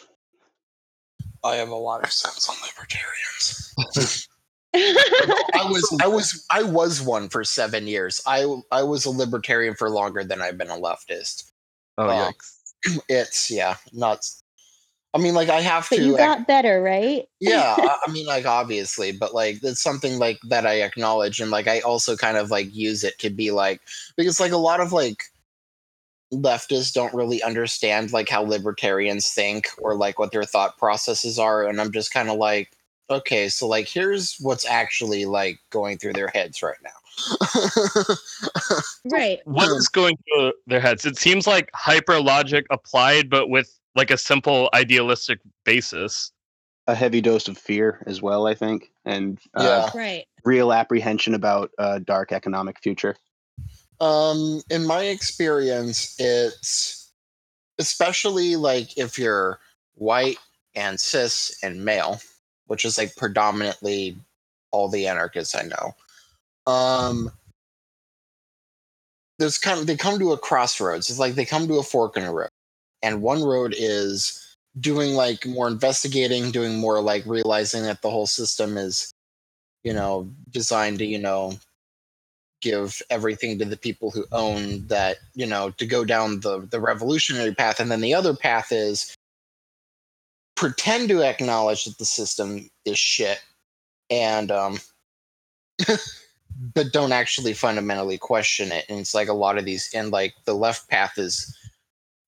I 1.43 1.57
have 1.57 1.67
a 1.67 1.75
lot 1.75 2.05
of 2.05 2.11
sense 2.13 2.47
on 2.47 2.55
libertarians. 2.65 3.73
I 4.73 5.69
was 5.69 5.97
I 6.01 6.07
was 6.07 6.45
I 6.49 6.63
was 6.63 7.01
one 7.01 7.27
for 7.27 7.43
seven 7.43 7.85
years. 7.85 8.21
I 8.25 8.45
I 8.71 8.83
was 8.83 9.05
a 9.05 9.09
libertarian 9.11 9.75
for 9.75 9.89
longer 9.89 10.23
than 10.23 10.41
I've 10.41 10.57
been 10.57 10.69
a 10.69 10.77
leftist. 10.77 11.51
Oh, 11.97 12.07
Oh. 12.07 12.31
yikes. 12.31 12.56
It's 13.09 13.49
yeah, 13.49 13.75
not. 13.93 14.25
I 15.13 15.19
mean, 15.19 15.33
like 15.33 15.49
I 15.49 15.61
have 15.61 15.87
but 15.89 15.97
to. 15.97 16.05
you 16.05 16.17
got 16.17 16.47
better, 16.47 16.81
right? 16.81 17.27
yeah, 17.39 17.75
I, 17.77 17.95
I 18.05 18.11
mean, 18.11 18.25
like 18.25 18.45
obviously, 18.45 19.11
but 19.11 19.33
like 19.33 19.59
it's 19.63 19.81
something 19.81 20.19
like 20.19 20.37
that 20.49 20.65
I 20.65 20.81
acknowledge, 20.81 21.39
and 21.39 21.51
like 21.51 21.67
I 21.67 21.79
also 21.79 22.15
kind 22.15 22.37
of 22.37 22.51
like 22.51 22.73
use 22.73 23.03
it 23.03 23.17
to 23.19 23.29
be 23.29 23.51
like 23.51 23.81
because 24.15 24.39
like 24.39 24.51
a 24.51 24.57
lot 24.57 24.79
of 24.79 24.91
like 24.91 25.23
leftists 26.33 26.93
don't 26.93 27.13
really 27.13 27.41
understand 27.41 28.11
like 28.11 28.27
how 28.27 28.41
libertarians 28.41 29.29
think 29.29 29.67
or 29.79 29.95
like 29.95 30.19
what 30.19 30.31
their 30.31 30.43
thought 30.43 30.77
processes 30.77 31.39
are, 31.39 31.65
and 31.67 31.81
I'm 31.81 31.91
just 31.91 32.13
kind 32.13 32.29
of 32.29 32.37
like, 32.37 32.71
okay, 33.09 33.49
so 33.49 33.67
like 33.67 33.87
here's 33.87 34.37
what's 34.39 34.65
actually 34.65 35.25
like 35.25 35.59
going 35.71 35.97
through 35.97 36.13
their 36.13 36.29
heads 36.29 36.61
right 36.61 36.77
now. 36.83 36.89
Right. 39.05 39.39
What 39.45 39.69
is 39.69 39.87
going 39.87 40.17
through 40.17 40.53
their 40.67 40.79
heads? 40.79 41.05
It 41.05 41.17
seems 41.17 41.47
like 41.47 41.69
hyper 41.73 42.19
logic 42.21 42.65
applied, 42.69 43.29
but 43.29 43.49
with 43.49 43.77
like 43.95 44.11
a 44.11 44.17
simple 44.17 44.69
idealistic 44.73 45.39
basis. 45.65 46.31
a 46.87 46.95
heavy 46.95 47.19
dose 47.21 47.47
of 47.49 47.57
fear 47.57 48.01
as 48.05 48.21
well 48.21 48.47
i 48.47 48.53
think 48.53 48.91
and 49.03 49.39
uh, 49.55 49.89
Yeah. 49.93 49.99
Right. 49.99 50.25
real 50.45 50.71
apprehension 50.71 51.33
about 51.33 51.69
a 51.77 51.99
dark 51.99 52.31
economic 52.31 52.79
future 52.79 53.17
Um, 53.99 54.61
in 54.69 54.85
my 54.85 55.03
experience, 55.05 56.15
it's 56.19 57.11
especially 57.79 58.55
like 58.55 58.95
if 58.97 59.17
you're 59.17 59.59
white 59.95 60.37
and 60.75 60.99
cis 60.99 61.57
and 61.63 61.83
male, 61.83 62.21
which 62.67 62.85
is 62.85 62.97
like 62.99 63.15
predominantly 63.15 64.15
all 64.71 64.87
the 64.87 65.07
anarchists 65.07 65.55
I 65.55 65.63
know. 65.63 65.95
Um, 66.67 67.31
there's 69.39 69.57
kind 69.57 69.79
of 69.79 69.87
they 69.87 69.95
come 69.95 70.19
to 70.19 70.33
a 70.33 70.37
crossroads. 70.37 71.09
It's 71.09 71.19
like 71.19 71.35
they 71.35 71.45
come 71.45 71.67
to 71.67 71.79
a 71.79 71.83
fork 71.83 72.17
in 72.17 72.23
a 72.23 72.33
road, 72.33 72.49
and 73.01 73.21
one 73.21 73.43
road 73.43 73.73
is 73.77 74.55
doing 74.79 75.15
like 75.15 75.45
more 75.45 75.67
investigating, 75.67 76.51
doing 76.51 76.77
more 76.77 77.01
like 77.01 77.25
realizing 77.25 77.83
that 77.83 78.01
the 78.01 78.09
whole 78.11 78.27
system 78.27 78.77
is, 78.77 79.11
you 79.83 79.93
know, 79.93 80.29
designed 80.51 80.99
to 80.99 81.05
you 81.05 81.19
know 81.19 81.57
give 82.61 83.01
everything 83.09 83.59
to 83.59 83.65
the 83.65 83.77
people 83.77 84.11
who 84.11 84.25
own 84.31 84.85
that 84.87 85.17
you 85.35 85.45
know 85.45 85.69
to 85.71 85.85
go 85.85 86.03
down 86.03 86.39
the 86.41 86.67
the 86.71 86.79
revolutionary 86.79 87.53
path 87.53 87.79
and 87.79 87.91
then 87.91 88.01
the 88.01 88.13
other 88.13 88.35
path 88.35 88.71
is 88.71 89.15
pretend 90.55 91.07
to 91.07 91.23
acknowledge 91.23 91.85
that 91.85 91.97
the 91.99 92.05
system 92.05 92.67
is 92.85 92.97
shit 92.97 93.39
and 94.09 94.51
um 94.51 94.79
but 96.73 96.91
don't 96.91 97.11
actually 97.11 97.53
fundamentally 97.53 98.17
question 98.17 98.71
it. 98.71 98.85
And 98.89 98.99
it's 98.99 99.13
like 99.13 99.27
a 99.27 99.33
lot 99.33 99.57
of 99.57 99.65
these 99.65 99.89
and 99.93 100.11
like 100.11 100.33
the 100.45 100.53
left 100.53 100.89
path 100.89 101.17
is 101.17 101.55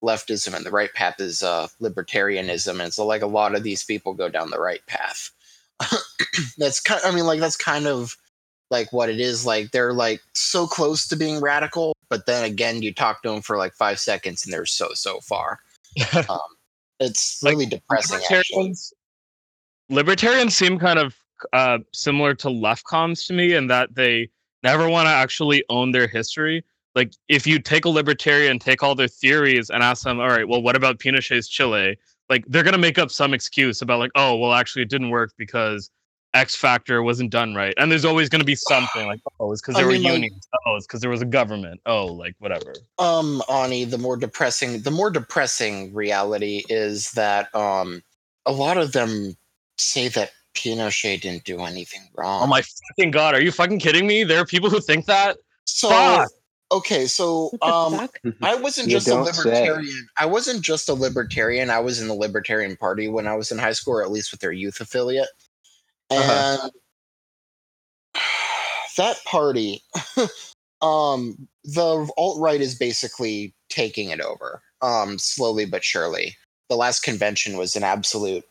leftism 0.04 0.56
and 0.56 0.66
the 0.66 0.72
right 0.72 0.94
path 0.94 1.20
is 1.20 1.44
uh 1.44 1.68
libertarianism. 1.82 2.82
And 2.82 2.94
so 2.94 3.06
like 3.06 3.22
a 3.22 3.28
lot 3.28 3.56
of 3.56 3.64
these 3.64 3.84
people 3.84 4.14
go 4.14 4.30
down 4.30 4.50
the 4.50 4.60
right 4.60 4.86
path. 4.88 5.32
That's 6.58 6.80
kind 6.80 7.02
i 7.06 7.12
mean 7.12 7.26
like 7.26 7.40
that's 7.40 7.56
kind 7.56 7.88
of 7.88 8.16
like 8.70 8.92
what 8.94 9.10
it 9.10 9.20
is. 9.20 9.46
Like 9.46 9.72
they're 9.72 9.94
like 9.94 10.22
so 10.34 10.68
close 10.68 11.08
to 11.08 11.16
being 11.16 11.42
radical 11.42 11.94
but 12.10 12.26
then 12.26 12.44
again 12.44 12.82
you 12.82 12.94
talk 12.94 13.22
to 13.22 13.30
them 13.30 13.42
for 13.42 13.58
like 13.58 13.74
five 13.74 14.00
seconds 14.00 14.44
and 14.44 14.54
they're 14.54 14.66
so 14.66 14.90
so 14.94 15.20
far. 15.22 15.60
Um, 16.30 16.40
it's 17.00 17.42
Like, 17.42 17.54
really 17.54 17.66
depressing 17.66 18.18
actually. 18.18 18.44
Libertarians, 18.50 18.94
libertarians 19.90 20.56
seem 20.56 20.78
kind 20.78 21.00
of 21.00 21.16
uh, 21.54 21.80
similar 21.94 22.34
to 22.36 22.50
left 22.50 22.86
comms 22.86 23.26
to 23.28 23.34
me 23.34 23.54
in 23.54 23.68
that 23.68 23.96
they 23.96 24.30
never 24.64 24.90
want 24.90 25.06
to 25.08 25.12
actually 25.12 25.64
own 25.70 25.92
their 25.92 26.08
history. 26.08 26.64
Like, 26.96 27.14
if 27.28 27.46
you 27.48 27.60
take 27.60 27.86
a 27.86 27.90
libertarian, 27.90 28.60
take 28.60 28.84
all 28.84 28.96
their 28.96 29.08
theories, 29.08 29.70
and 29.70 29.84
ask 29.84 30.04
them, 30.04 30.20
all 30.20 30.28
right, 30.28 30.48
well, 30.48 30.62
what 30.62 30.76
about 30.76 31.00
Pinochet's 31.00 31.48
Chile? 31.48 31.98
Like, 32.30 32.44
they're 32.48 32.64
gonna 32.64 32.78
make 32.78 32.98
up 33.00 33.12
some 33.12 33.34
excuse 33.34 33.82
about 33.82 34.00
like, 34.00 34.12
oh, 34.16 34.36
well, 34.36 34.54
actually, 34.54 34.82
it 34.84 34.90
didn't 34.90 35.10
work 35.10 35.32
because 35.38 35.90
X 36.34 36.56
factor 36.56 37.02
wasn't 37.02 37.32
done 37.32 37.56
right, 37.56 37.74
and 37.78 37.92
there's 37.92 38.06
always 38.06 38.28
gonna 38.30 38.44
be 38.44 38.56
something 38.56 39.08
like, 39.08 39.20
oh, 39.40 39.52
it's 39.52 39.62
because 39.62 39.76
I 39.76 39.80
there 39.82 39.88
mean, 39.92 40.04
were 40.04 40.10
like- 40.10 40.14
unions. 40.22 40.48
Oh, 40.68 40.76
it's 40.76 40.86
because 40.86 41.02
there 41.02 41.10
was 41.10 41.22
a 41.22 41.26
government. 41.26 41.80
Oh, 41.86 42.06
like 42.08 42.36
whatever. 42.40 42.74
um 42.98 43.42
ani 43.50 43.84
the 43.86 43.98
more 43.98 44.18
depressing 44.18 44.82
the 44.82 44.92
more 44.92 45.10
depressing 45.10 45.94
reality 45.94 46.64
is 46.70 47.12
that 47.12 47.54
um 47.56 48.04
a 48.46 48.52
lot 48.52 48.78
of 48.78 48.92
them 48.92 49.36
say 49.78 50.08
that 50.10 50.32
pinochet 50.56 51.22
didn't 51.22 51.44
do 51.46 51.60
anything 51.62 52.02
wrong 52.18 52.44
Oh 52.44 52.48
my 52.48 52.62
fucking 52.62 53.12
god, 53.12 53.36
are 53.36 53.42
you 53.42 53.52
fucking 53.52 53.80
kidding 53.80 54.08
me? 54.08 54.24
There 54.24 54.40
are 54.40 54.46
people 54.46 54.70
who 54.70 54.80
think 54.82 55.06
that. 55.06 55.38
so 55.66 55.90
fuck. 55.90 56.30
okay 56.72 57.06
so 57.06 57.52
um? 57.62 58.10
I 58.42 58.56
wasn't 58.56 58.90
just 58.90 59.08
a 59.08 59.12
don't 59.12 59.26
say. 59.34 59.42
libertarian. 59.70 60.08
I 60.18 60.26
wasn't 60.26 60.62
just 60.62 60.90
a 60.90 60.94
libertarian. 60.94 61.70
I 61.70 61.80
was 61.80 62.02
in 62.02 62.08
the 62.08 62.14
Libertarian 62.14 62.76
Party 62.76 63.08
when 63.08 63.28
I 63.28 63.36
was 63.36 63.52
in 63.52 63.58
high 63.58 63.72
school, 63.74 63.96
or 63.96 64.04
at 64.04 64.12
least 64.12 64.32
with 64.32 64.42
their 64.42 64.52
youth 64.52 64.80
affiliate. 64.82 65.30
And 66.10 66.22
Uh-huh. 66.24 66.70
that 68.98 69.24
party, 69.26 69.82
um, 70.82 71.48
the 71.64 72.10
alt 72.18 72.40
right 72.40 72.60
is 72.62 72.76
basically 72.76 73.54
taking 73.70 74.10
it 74.10 74.20
over, 74.22 74.62
um, 74.82 75.18
slowly 75.20 75.66
but 75.66 75.84
surely. 75.84 76.36
The 76.70 76.76
last 76.76 77.02
convention 77.04 77.58
was 77.58 77.76
an 77.76 77.84
absolute 77.84 78.44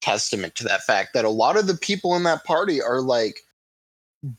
testament 0.00 0.54
to 0.56 0.64
that 0.64 0.82
fact 0.82 1.14
that 1.14 1.24
a 1.24 1.30
lot 1.30 1.56
of 1.56 1.66
the 1.66 1.76
people 1.76 2.14
in 2.16 2.22
that 2.24 2.44
party 2.44 2.82
are 2.82 3.00
like 3.00 3.40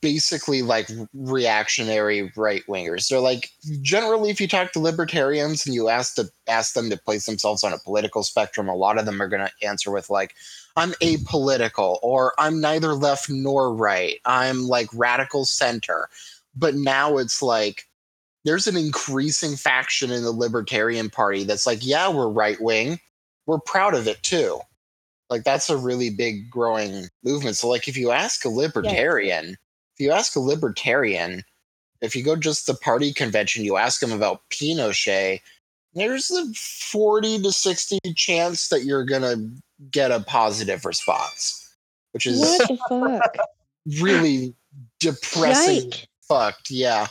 basically 0.01 0.61
like 0.61 0.87
reactionary 1.13 2.31
right 2.35 2.63
wingers. 2.67 3.09
They're 3.09 3.19
like 3.19 3.49
generally 3.81 4.29
if 4.29 4.39
you 4.39 4.47
talk 4.47 4.71
to 4.73 4.79
libertarians 4.79 5.65
and 5.65 5.73
you 5.73 5.89
ask 5.89 6.15
to 6.15 6.29
ask 6.47 6.73
them 6.73 6.89
to 6.89 6.97
place 6.97 7.25
themselves 7.25 7.63
on 7.63 7.73
a 7.73 7.79
political 7.79 8.23
spectrum, 8.23 8.69
a 8.69 8.75
lot 8.75 8.99
of 8.99 9.05
them 9.05 9.21
are 9.21 9.27
going 9.27 9.45
to 9.45 9.67
answer 9.67 9.91
with 9.91 10.09
like 10.09 10.35
I'm 10.77 10.91
apolitical 11.01 11.97
or 12.03 12.33
I'm 12.37 12.61
neither 12.61 12.93
left 12.93 13.29
nor 13.29 13.73
right. 13.73 14.19
I'm 14.25 14.67
like 14.67 14.87
radical 14.93 15.45
center. 15.45 16.09
But 16.55 16.75
now 16.75 17.17
it's 17.17 17.41
like 17.41 17.87
there's 18.45 18.67
an 18.67 18.77
increasing 18.77 19.55
faction 19.55 20.11
in 20.11 20.23
the 20.23 20.31
libertarian 20.31 21.09
party 21.09 21.43
that's 21.43 21.65
like, 21.65 21.85
yeah, 21.85 22.09
we're 22.09 22.29
right 22.29 22.59
wing. 22.61 22.99
We're 23.47 23.59
proud 23.59 23.93
of 23.95 24.07
it 24.07 24.21
too. 24.21 24.59
Like 25.31 25.45
that's 25.45 25.69
a 25.69 25.77
really 25.77 26.09
big 26.09 26.49
growing 26.51 27.07
movement. 27.23 27.55
So 27.55 27.69
like 27.69 27.87
if 27.87 27.95
you 27.95 28.11
ask 28.11 28.43
a 28.43 28.49
libertarian, 28.49 29.57
if 29.95 29.99
you 29.99 30.11
ask 30.11 30.35
a 30.35 30.41
libertarian, 30.41 31.43
if 32.01 32.17
you 32.17 32.23
go 32.23 32.35
just 32.35 32.67
the 32.67 32.73
party 32.73 33.13
convention, 33.13 33.63
you 33.63 33.77
ask 33.77 34.01
them 34.01 34.11
about 34.11 34.41
Pinochet, 34.49 35.39
there's 35.93 36.29
a 36.31 36.45
40 36.53 37.43
to 37.43 37.51
60 37.51 37.99
chance 38.13 38.67
that 38.67 38.83
you're 38.83 39.05
gonna 39.05 39.37
get 39.89 40.11
a 40.11 40.19
positive 40.19 40.83
response, 40.85 41.75
which 42.11 42.27
is 42.27 42.39
What 42.41 42.67
the 42.67 42.77
fuck? 42.89 43.37
really 44.01 44.53
depressing. 44.99 45.91
Yike. 45.91 46.07
Fucked, 46.27 46.71
yeah. 46.71 47.07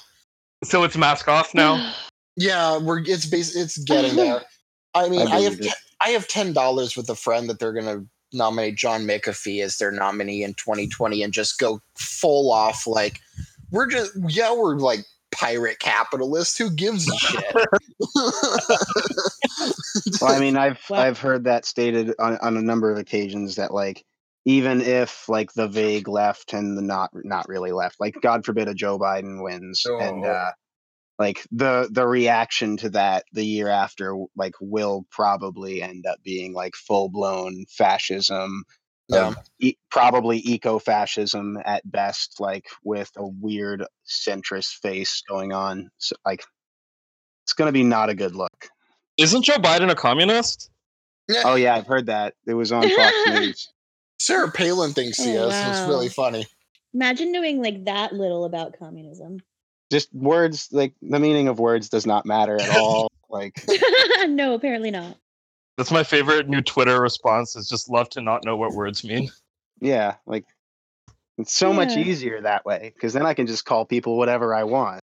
So 0.63 0.85
it's 0.85 0.97
mask 0.97 1.27
off 1.27 1.55
now. 1.55 1.95
Yeah, 2.37 2.79
we're 2.79 3.01
it's 3.01 3.27
bas- 3.27 3.55
it's 3.55 3.77
getting 3.77 4.17
there. 4.17 4.41
I 4.95 5.11
mean, 5.11 5.27
I 5.29 5.33
I, 5.33 5.41
have 5.41 5.61
it. 5.61 5.75
Te- 6.01 6.07
I 6.07 6.11
have 6.11 6.29
ten 6.29 6.53
dollars 6.53 6.97
with 6.97 7.09
a 7.11 7.15
friend 7.15 7.49
that 7.49 7.59
they're 7.59 7.73
gonna 7.73 8.05
nominate 8.33 8.77
John 8.77 9.03
McAfee 9.03 9.63
as 9.63 9.79
their 9.79 9.91
nominee 9.91 10.43
in 10.45 10.55
2020 10.55 11.23
and 11.23 11.33
just 11.33 11.59
go 11.59 11.81
full 11.99 12.53
off 12.53 12.87
like 12.87 13.19
we're 13.73 13.89
just 13.89 14.13
yeah 14.29 14.55
we're 14.55 14.77
like 14.77 15.01
pirate 15.33 15.79
capitalists 15.81 16.57
who 16.59 16.71
gives 16.71 17.09
a 17.11 17.17
shit 17.17 17.45
Well, 20.21 20.33
I 20.33 20.41
mean, 20.41 20.57
I've 20.57 20.81
Well- 20.89 21.01
I've 21.01 21.19
heard 21.19 21.45
that 21.45 21.65
stated 21.65 22.15
on, 22.19 22.39
on 22.39 22.57
a 22.57 22.63
number 22.63 22.91
of 22.91 22.99
occasions 22.99 23.57
that 23.57 23.73
like 23.73 24.05
even 24.45 24.81
if 24.81 25.29
like 25.29 25.53
the 25.53 25.69
vague 25.69 26.09
left 26.09 26.53
and 26.53 26.77
the 26.77 26.83
not 26.83 27.11
not 27.15 27.49
really 27.49 27.73
left, 27.73 28.01
like 28.01 28.17
God 28.23 28.45
forbid 28.45 28.69
a 28.69 28.75
Joe 28.75 28.99
Biden 28.99 29.43
wins, 29.43 29.83
and 29.87 30.25
Oh. 30.25 30.29
uh, 30.29 30.51
like 31.21 31.47
the 31.53 31.87
the 31.93 32.07
reaction 32.07 32.79
to 32.79 32.89
that 32.89 33.25
the 33.35 33.45
year 33.45 33.69
after 33.69 34.17
like 34.37 34.55
will 34.59 35.07
probably 35.11 35.83
end 35.83 36.07
up 36.07 36.17
being 36.25 36.55
like 36.55 36.75
full 36.75 37.11
blown 37.11 37.67
fascism, 37.69 38.65
yeah 39.11 39.27
um, 39.27 39.37
e- 39.59 39.77
probably 39.91 40.39
eco 40.39 40.79
fascism 40.79 41.59
at 41.67 41.89
best, 41.89 42.41
like 42.41 42.65
with 42.85 43.11
a 43.19 43.27
weird 43.27 43.85
centrist 44.09 44.81
face 44.81 45.23
going 45.29 45.53
on. 45.53 45.91
So 45.99 46.17
like 46.25 46.43
it's 47.45 47.53
gonna 47.53 47.71
be 47.71 47.85
not 47.85 48.09
a 48.09 48.15
good 48.15 48.35
look. 48.35 48.71
Isn't 49.19 49.45
Joe 49.45 49.59
Biden 49.59 49.91
a 49.91 49.95
communist? 49.95 50.71
Oh 51.45 51.55
yeah, 51.55 51.77
I've 51.77 51.87
heard 51.87 52.07
that. 52.07 52.33
It 52.47 52.55
was 52.55 52.73
on 52.73 52.89
Fox 52.89 53.15
News. 53.27 53.69
Sarah 54.19 54.51
Palin 54.51 54.93
thinks 54.93 55.23
he 55.23 55.37
Oh, 55.37 55.49
is 55.49 55.55
it's 55.55 55.87
really 55.87 56.09
funny 56.09 56.47
Imagine 56.95 57.31
knowing 57.31 57.63
like 57.63 57.85
that 57.85 58.15
little 58.15 58.45
about 58.45 58.79
communism. 58.79 59.41
Just 59.91 60.13
words, 60.15 60.69
like 60.73 60.95
the 61.03 61.19
meaning 61.19 61.49
of 61.49 61.59
words 61.59 61.89
does 61.89 62.07
not 62.07 62.27
matter 62.27 62.61
at 62.61 62.71
all. 62.71 63.09
Like 63.33 63.65
no, 64.27 64.55
apparently 64.55 64.91
not. 64.91 65.17
That's 65.79 65.93
my 65.93 66.03
favorite 66.03 66.49
new 66.49 66.61
Twitter 66.63 67.01
response. 67.01 67.55
Is 67.55 67.69
just 67.69 67.89
love 67.89 68.09
to 68.11 68.21
not 68.21 68.45
know 68.45 68.57
what 68.57 68.73
words 68.73 69.05
mean. 69.05 69.31
yeah, 69.81 70.17
like 70.27 70.47
it's 71.39 71.53
so 71.53 71.73
much 71.73 71.97
easier 71.97 72.41
that 72.41 72.65
way 72.65 72.93
because 72.93 73.13
then 73.13 73.25
I 73.25 73.35
can 73.35 73.47
just 73.47 73.65
call 73.65 73.85
people 73.85 74.19
whatever 74.19 74.53
I 74.53 74.65
want. 74.65 75.01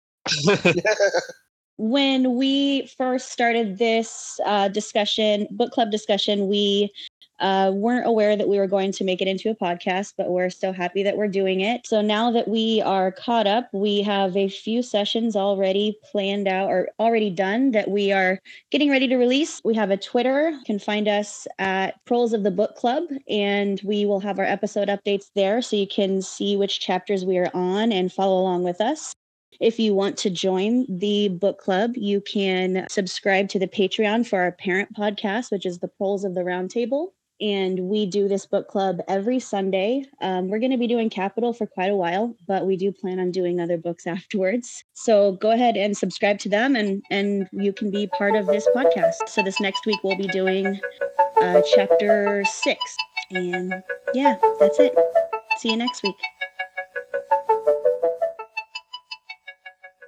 when 1.79 2.37
we 2.37 2.87
first 2.99 3.33
started 3.33 3.79
this 3.79 4.39
uh, 4.45 4.69
discussion, 4.69 5.49
book 5.51 5.73
club 5.73 5.91
discussion, 5.91 6.47
we 6.47 6.93
uh, 7.41 7.73
weren't 7.75 8.07
aware 8.07 8.37
that 8.37 8.49
we 8.49 8.59
were 8.59 8.67
going 8.67 8.93
to 8.93 9.05
make 9.05 9.21
it 9.21 9.29
into 9.29 9.51
a 9.51 9.55
podcast, 9.55 10.15
but 10.17 10.31
we're 10.31 10.51
so 10.51 10.73
happy 10.73 11.03
that 11.03 11.17
we're 11.17 11.29
doing 11.29 11.61
it. 11.61 11.87
So 11.87 12.01
now 12.01 12.31
that 12.31 12.49
we 12.49 12.83
are 12.83 13.13
caught 13.13 13.47
up, 13.47 13.69
we 13.73 14.03
have 14.03 14.37
a 14.37 14.49
few 14.49 14.83
sessions 14.83 15.37
already 15.37 15.99
planned 16.11 16.49
out 16.49 16.71
or 16.71 16.89
already 16.99 17.31
done 17.31 17.71
that 17.73 17.91
we 17.91 18.13
are 18.13 18.39
getting 18.71 18.91
ready 18.91 19.09
to 19.09 19.17
release. 19.17 19.61
We 19.65 19.75
have 19.75 19.91
a 19.91 19.97
Twitter. 19.97 20.51
You 20.51 20.65
can 20.65 20.79
find 20.79 21.09
us 21.09 21.47
at 21.59 22.05
Proles 22.05 22.33
of 22.33 22.43
the 22.43 22.51
Book 22.51 22.77
Club, 22.77 23.05
and 23.29 23.81
we 23.85 24.05
will 24.05 24.21
have 24.21 24.39
our 24.39 24.45
episode 24.45 24.89
updates 24.89 25.31
there 25.35 25.63
so 25.63 25.77
you 25.77 25.87
can 25.87 26.23
see 26.23 26.57
which 26.57 26.81
chapters 26.81 27.25
we 27.25 27.39
are 27.39 27.51
on 27.55 27.93
and 27.93 28.13
follow 28.13 28.41
along 28.41 28.65
with 28.65 28.81
us. 28.81 29.15
If 29.61 29.79
you 29.79 29.95
want 29.95 30.17
to 30.19 30.31
join 30.31 30.87
the 30.89 31.29
book 31.29 31.59
club, 31.59 31.93
you 31.95 32.23
can 32.23 32.87
subscribe 32.89 33.49
to 33.51 33.59
the 33.59 33.67
Patreon 33.67 34.27
for 34.27 34.41
our 34.41 34.53
parent 34.53 34.95
podcast, 34.97 35.51
which 35.51 35.67
is 35.67 35.79
the 35.79 35.89
Proles 35.89 36.25
of 36.25 36.35
the 36.35 36.41
Roundtable. 36.41 37.09
And 37.41 37.89
we 37.89 38.07
do 38.07 38.29
this 38.29 38.45
book 38.47 38.69
club 38.69 38.99
every 39.09 39.41
Sunday. 39.41 40.05
Um, 40.21 40.49
we're 40.49 40.59
going 40.59 40.73
to 40.73 40.77
be 40.77 40.87
doing 40.87 41.09
Capital 41.09 41.53
for 41.53 41.67
quite 41.67 41.91
a 41.91 41.97
while, 41.97 42.37
but 42.47 42.67
we 42.67 42.77
do 42.77 42.93
plan 42.93 43.19
on 43.19 43.31
doing 43.31 43.61
other 43.61 43.79
books 43.79 44.07
afterwards. 44.07 44.85
So 44.93 45.33
go 45.33 45.51
ahead 45.51 45.77
and 45.77 45.97
subscribe 45.97 46.39
to 46.41 46.49
them, 46.49 46.77
and 46.77 47.03
and 47.11 47.49
you 47.53 47.73
can 47.73 47.91
be 47.91 48.07
part 48.07 48.37
of 48.37 48.47
this 48.47 48.69
podcast. 48.75 49.29
So 49.29 49.43
this 49.43 49.61
next 49.61 49.87
week 49.87 49.99
we'll 50.05 50.17
be 50.17 50.29
doing 50.29 50.81
uh, 51.41 51.63
chapter 51.75 52.45
six, 52.45 52.81
and 53.31 53.83
yeah, 54.13 54.37
that's 54.59 54.79
it. 54.79 54.95
See 55.59 55.71
you 55.71 55.77
next 55.77 56.03
week. 56.03 56.17